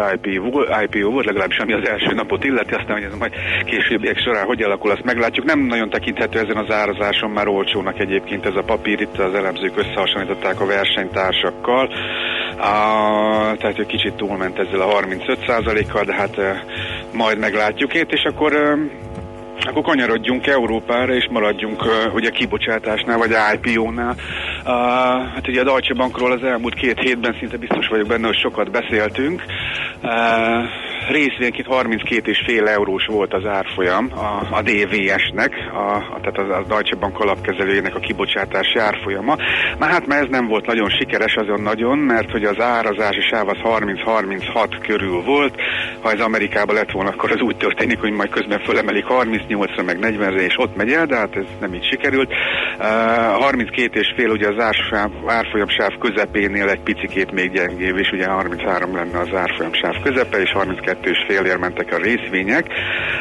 [0.84, 3.34] IPO, volt, legalábbis ami az első napot illeti, aztán hogy ez majd
[3.66, 5.46] későbbiek során hogy alakul, azt meglátjuk.
[5.46, 9.78] Nem nagyon tekinthető ezen az árazáson már olcsónak egyébként ez a papír, itt az elemzők
[9.78, 11.90] összehasonlították a versenytársakkal,
[12.58, 16.36] a, tehát egy kicsit túlment ezzel a 35%-kal, de hát
[17.14, 18.78] majd meglátjuk itt, és akkor
[19.64, 24.16] akkor kanyarodjunk Európára, és maradjunk uh, ugye kibocsátásnál, vagy IPO-nál.
[24.66, 24.72] Uh,
[25.34, 28.72] hát ugye a Deutsche Bankról az elmúlt két hétben szinte biztos vagyok benne, hogy sokat
[28.72, 29.44] beszéltünk.
[30.04, 30.12] Uh,
[31.10, 36.96] részvényként 32,5 eurós volt az árfolyam a, a DVS-nek, a, a, tehát az, a Deutsche
[36.96, 39.36] Bank alapkezelőjének a kibocsátási árfolyama.
[39.80, 43.48] Na hát, mert ez nem volt nagyon sikeres azon nagyon, mert hogy az árazási sáv
[43.48, 45.56] az 30-36 körül volt.
[46.02, 49.10] Ha ez Amerikában lett volna, akkor az úgy történik, hogy majd közben fölemelik
[49.50, 52.34] 38-ra, meg 40-re, és ott megy el, de hát ez nem így sikerült.
[52.80, 52.86] Uh,
[53.42, 54.64] 32 és fél ugye az
[55.26, 60.38] árfolyam sáv közepénél egy picikét még gyengébb, és ugye 33 lenne az árfolyam sáv közepe,
[60.38, 62.68] és 32 kettős félért mentek a részvények.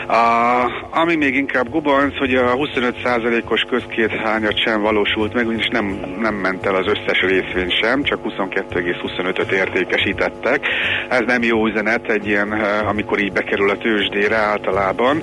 [0.08, 6.00] A, ami még inkább gubanc, hogy a 25%-os közkét hányat sem valósult meg, ugyanis nem,
[6.18, 10.66] nem ment el az összes részvény sem, csak 22,25-öt értékesítettek.
[11.08, 15.22] Ez nem jó üzenet egy ilyen, eh, amikor így bekerül a tőzsdére általában.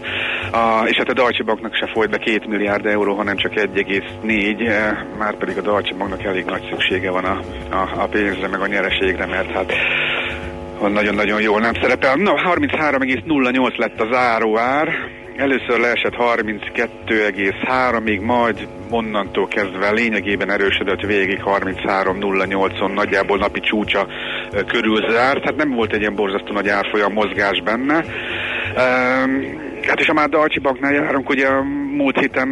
[0.51, 4.67] A, és hát a Deutsche Banknak se folyt be 2 milliárd euró, hanem csak 1,4,
[4.67, 7.39] eh, már pedig a Deutsche Banknak elég nagy szüksége van a,
[7.69, 9.73] a, a pénzre, meg a nyereségre, mert hát
[10.89, 12.15] nagyon-nagyon jól nem szerepel.
[12.15, 14.89] Na, 33,08 lett az áróár,
[15.35, 24.07] először leesett 32,3-ig, majd onnantól kezdve lényegében erősödött végig 33,08-on, nagyjából napi csúcsa
[24.67, 28.05] körül zárt, hát nem volt egy ilyen borzasztó nagy árfolyam mozgás benne.
[29.87, 31.49] Hát és a már Dalcsi Banknál járunk, ugye
[31.95, 32.47] múlt héten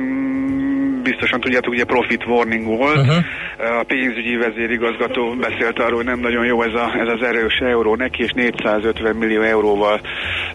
[1.09, 2.97] biztosan tudjátok, ugye profit warning volt.
[2.97, 3.79] Uh-huh.
[3.79, 7.95] A pénzügyi vezérigazgató beszélt arról, hogy nem nagyon jó ez, a, ez az erős euró
[7.95, 10.01] neki, és 450 millió euróval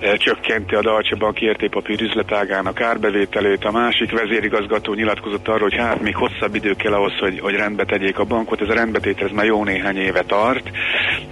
[0.00, 3.64] e, csökkenti a Deutsche Bank értékpapír üzletágának árbevételét.
[3.64, 7.84] A másik vezérigazgató nyilatkozott arról, hogy hát még hosszabb idő kell ahhoz, hogy, hogy rendbe
[7.84, 8.61] tegyék a bankot.
[8.61, 10.70] Ez a rendbetétel ez már jó néhány éve tart.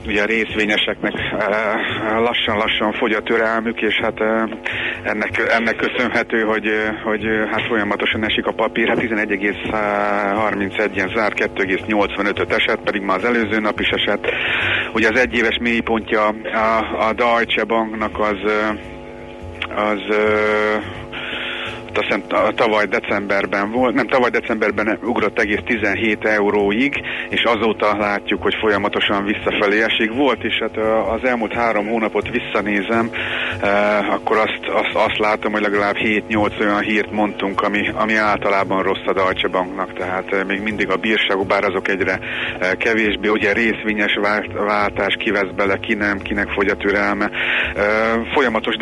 [0.07, 4.49] Ugye a részvényeseknek e, lassan-lassan fogy a türelmük, és hát e,
[5.03, 6.69] ennek, ennek köszönhető, hogy,
[7.05, 8.89] hogy hát folyamatosan esik a papír.
[8.89, 14.27] Hát 11,31-en zárt, 2,85-öt esett, pedig már az előző nap is esett.
[14.95, 16.35] Ugye az egyéves mélypontja a,
[17.09, 18.37] a Deutsche Banknak az
[19.75, 20.17] az
[21.99, 28.43] azt hiszem tavaly decemberben volt, nem tavaly decemberben ugrott egész 17 euróig, és azóta látjuk,
[28.43, 30.13] hogy folyamatosan visszafelé esik.
[30.15, 30.77] Volt is, hát
[31.17, 33.11] az elmúlt három hónapot visszanézem,
[34.11, 39.07] akkor azt, azt, azt látom, hogy legalább 7-8 olyan hírt mondtunk, ami, ami általában rossz
[39.07, 42.19] a Deutsche Banknak, tehát még mindig a bírságok, bár azok egyre
[42.79, 44.19] kevésbé, ugye részvényes
[44.67, 47.31] váltás, kivesz bele, ki nem, kinek fogy a türelme.
[48.35, 48.77] Folyamatos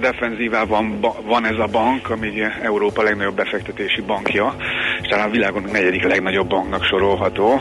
[0.00, 4.54] defenzívában van ez a bank, bank, ami Európa legnagyobb befektetési bankja,
[5.02, 7.60] és talán a világon a negyedik legnagyobb banknak sorolható.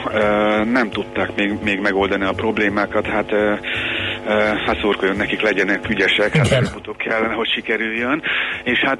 [0.63, 3.31] Nem tudták még, még megoldani a problémákat, hát
[4.65, 8.21] hát szurkoljon nekik legyenek ügyesek, hát előbb-utóbb kellene, hogy sikerüljön.
[8.63, 8.99] És hát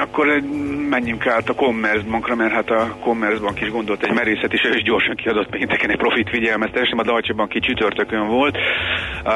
[0.00, 0.42] akkor
[0.88, 4.82] menjünk át a Commerzbankra, mert hát a Commerzbank is gondolt egy merészet, és ő is
[4.82, 8.56] gyorsan kiadott pénteken egy profit figyelmeztetés, nem a Deutsche Bank ki csütörtökön volt,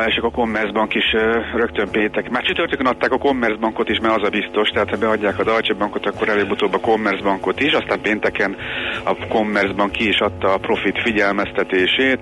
[0.06, 1.12] és a Commerzbank is
[1.54, 2.30] rögtön péntek.
[2.30, 5.74] Már csütörtökön adták a Commerzbankot is, mert az a biztos, tehát ha beadják a Deutsche
[5.74, 8.56] Bankot, akkor előbb-utóbb a Commerzbankot is, aztán pénteken
[9.04, 12.18] a Commerzbank ki is adta a profit figyelmeztetését,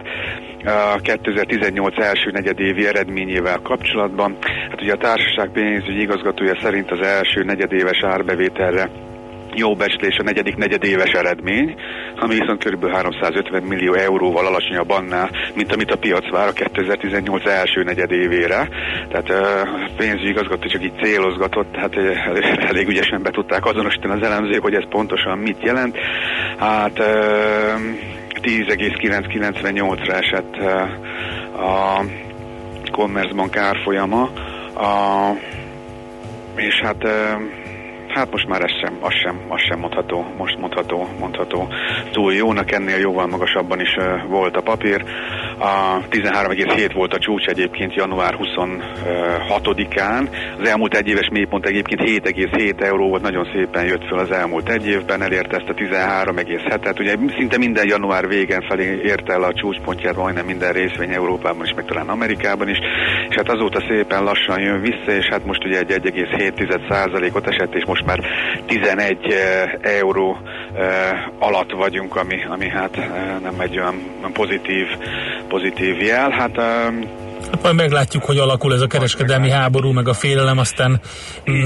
[0.65, 4.37] a 2018 első negyedévi eredményével kapcsolatban.
[4.71, 8.91] Hát ugye a társaság pénzügyi igazgatója szerint az első negyedéves árbevételre
[9.59, 11.75] jó becslés a negyedik negyedéves eredmény,
[12.17, 12.91] ami viszont kb.
[12.91, 18.69] 350 millió euróval alacsonyabb annál, mint amit a piac vár a 2018 első negyedévére.
[19.09, 21.97] Tehát a pénzügyi igazgató csak így célozgatott, tehát
[22.71, 25.97] elég ügyesen be tudták azonosítani az elemzők, hogy ez pontosan mit jelent.
[26.59, 26.99] Hát
[28.43, 30.57] 10,998-ra esett
[31.57, 32.05] a
[32.93, 34.23] Commerzbank árfolyama,
[34.75, 35.33] a,
[36.57, 37.07] és hát
[38.19, 41.69] hát most már ez sem, az sem, az sem mondható, most mondható, mondható
[42.13, 45.05] túl jónak, ennél jóval magasabban is uh, volt a papír.
[45.59, 50.29] A 13,7 volt a csúcs egyébként január 26-án.
[50.61, 54.69] Az elmúlt egy éves mélypont egyébként 7,7 euró volt, nagyon szépen jött föl az elmúlt
[54.69, 57.01] egy évben, elérte ezt a 13,7-et.
[57.01, 61.73] Ugye szinte minden január végén felé érte el a csúcspontját, majdnem minden részvény Európában is,
[61.75, 62.79] meg talán Amerikában is,
[63.29, 67.85] és hát azóta szépen lassan jön vissza, és hát most ugye egy 1,7%-ot esett, és
[67.87, 68.19] most már
[68.67, 69.35] 11
[69.81, 70.39] euró
[71.39, 72.97] alatt vagyunk, ami, ami hát
[73.43, 74.03] nem egy olyan
[74.33, 74.87] pozitív,
[75.49, 76.31] pozitív jel.
[76.31, 76.57] Hát
[77.51, 81.01] Hát majd meglátjuk, hogy alakul ez a kereskedelmi háború, meg a félelem, aztán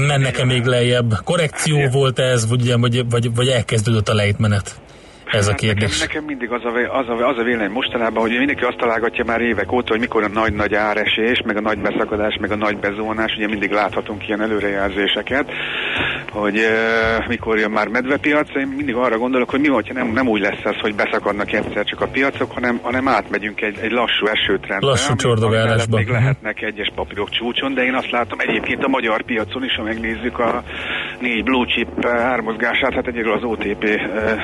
[0.07, 1.13] mennek-e még lejjebb.
[1.23, 4.81] Korrekció volt ez, vagy, vagy, vagy, vagy elkezdődött a lejtmenet?
[5.33, 5.99] Ez a kérdés.
[5.99, 9.23] Nekem, nekem mindig az a, az, a, az a vélemény mostanában, hogy mindenki azt találgatja
[9.25, 12.77] már évek óta, hogy mikor a nagy-nagy áresés, meg a nagy beszakadás, meg a nagy
[12.77, 15.51] bezónás, ugye mindig láthatunk ilyen előrejelzéseket,
[16.33, 20.07] hogy uh, mikor jön már medvepiac, én mindig arra gondolok, hogy mi van, ha nem,
[20.07, 23.91] nem úgy lesz ez, hogy beszakadnak egyszer csak a piacok, hanem, hanem átmegyünk egy, egy
[23.91, 24.87] lassú esőtrendbe.
[24.87, 25.97] Lassú csordogálásba.
[25.97, 29.83] Még lehetnek egyes papírok csúcson, de én azt látom egyébként a magyar piacon is, ha
[29.83, 30.63] megnézzük a
[31.19, 34.41] négy blue chip ármozgását, hát egyébként az OTP uh,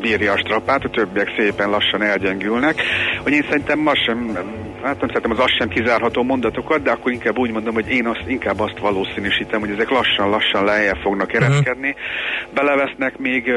[0.00, 2.82] bírja a strapát, a többiek szépen lassan elgyengülnek,
[3.22, 4.38] hogy én szerintem ma sem,
[4.82, 8.06] hát nem szeretem az azt sem kizárható mondatokat, de akkor inkább úgy mondom, hogy én
[8.06, 12.54] azt, inkább azt valószínűsítem, hogy ezek lassan-lassan lejjebb fognak ereszkedni, uh-huh.
[12.54, 13.52] belevesznek még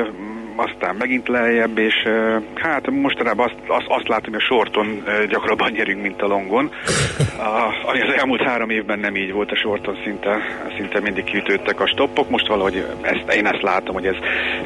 [0.55, 1.93] aztán megint lejjebb, és
[2.55, 6.71] hát mostanában azt, azt, azt látom, hogy a sorton gyakrabban nyerünk, mint a longon.
[7.37, 10.37] A, ami az elmúlt három évben nem így volt a sorton, szinte,
[10.77, 12.29] szinte mindig kiütődtek a stoppok.
[12.29, 14.15] Most valahogy ezt, én ezt látom, hogy ez,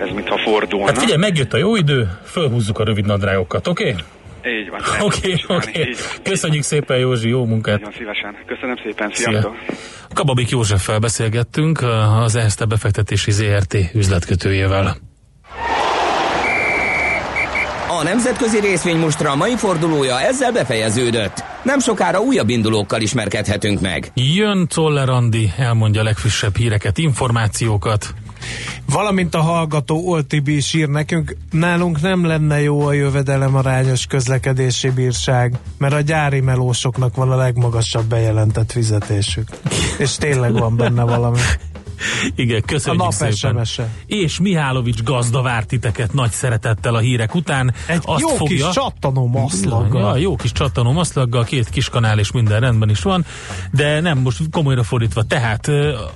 [0.02, 0.86] ez mintha fordulna.
[0.86, 3.90] Hát figyelj, megjött a jó idő, fölhúzzuk a rövid nadrágokat, oké?
[3.90, 4.04] Okay?
[4.46, 4.82] Így van.
[5.00, 5.80] Oké, okay, oké.
[5.80, 5.96] Okay.
[6.24, 7.80] Köszönjük szépen, Józsi, jó munkát.
[7.80, 8.36] Nagyon szívesen.
[8.46, 9.56] Köszönöm szépen, sziasztok.
[9.68, 9.78] Szia.
[10.14, 11.82] Kababik Józseffel beszélgettünk,
[12.24, 14.96] az ESZTE befektetési ZRT üzletkötőjével.
[18.00, 21.44] A nemzetközi részvény mostra mai fordulója ezzel befejeződött.
[21.64, 24.12] Nem sokára újabb indulókkal ismerkedhetünk meg.
[24.14, 28.14] Jön Czoller Andi, elmondja a legfrissebb híreket, információkat.
[28.86, 34.90] Valamint a hallgató Oltibi is ír nekünk, nálunk nem lenne jó a jövedelem arányos közlekedési
[34.90, 39.50] bírság, mert a gyári melósoknak van a legmagasabb bejelentett fizetésük.
[39.98, 41.40] És tényleg van benne valami.
[42.36, 43.66] Igen, köszönjük a nap szépen.
[43.66, 43.90] SMS-e.
[44.06, 47.74] És Mihálovics gazda várt titeket nagy szeretettel a hírek után.
[47.88, 50.18] Egy Azt jó fogja, kis csattanó maszlaggal.
[50.18, 53.26] Ja, jó kis csattanó maszlaggal, két kis kanál és minden rendben is van,
[53.72, 55.24] de nem, most komolyra fordítva.
[55.24, 55.72] Tehát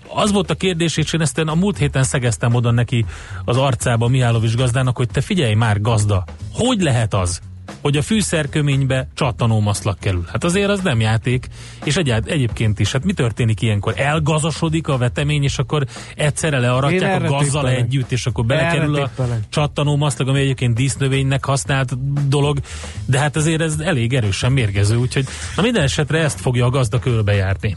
[0.07, 3.05] az volt a kérdés, és én ezt a múlt héten szegeztem oda neki
[3.45, 6.23] az arcába Mihálovics gazdának, hogy te figyelj már gazda,
[6.53, 7.41] hogy lehet az,
[7.81, 10.25] hogy a fűszerköménybe csattanómaszlak kerül.
[10.31, 11.47] Hát azért az nem játék,
[11.83, 13.93] és egyált, egyébként is, hát mi történik ilyenkor?
[13.97, 17.77] Elgazasodik a vetemény, és akkor egyszerre learatják a gazzal tippelek.
[17.77, 19.09] együtt, és akkor belekerül a
[19.49, 22.59] csattanómaszlag, ami egyébként dísznövénynek használt dolog,
[23.05, 25.25] de hát azért ez elég erősen mérgező, úgyhogy
[25.55, 27.75] na minden esetre ezt fogja a gazda körbejárni.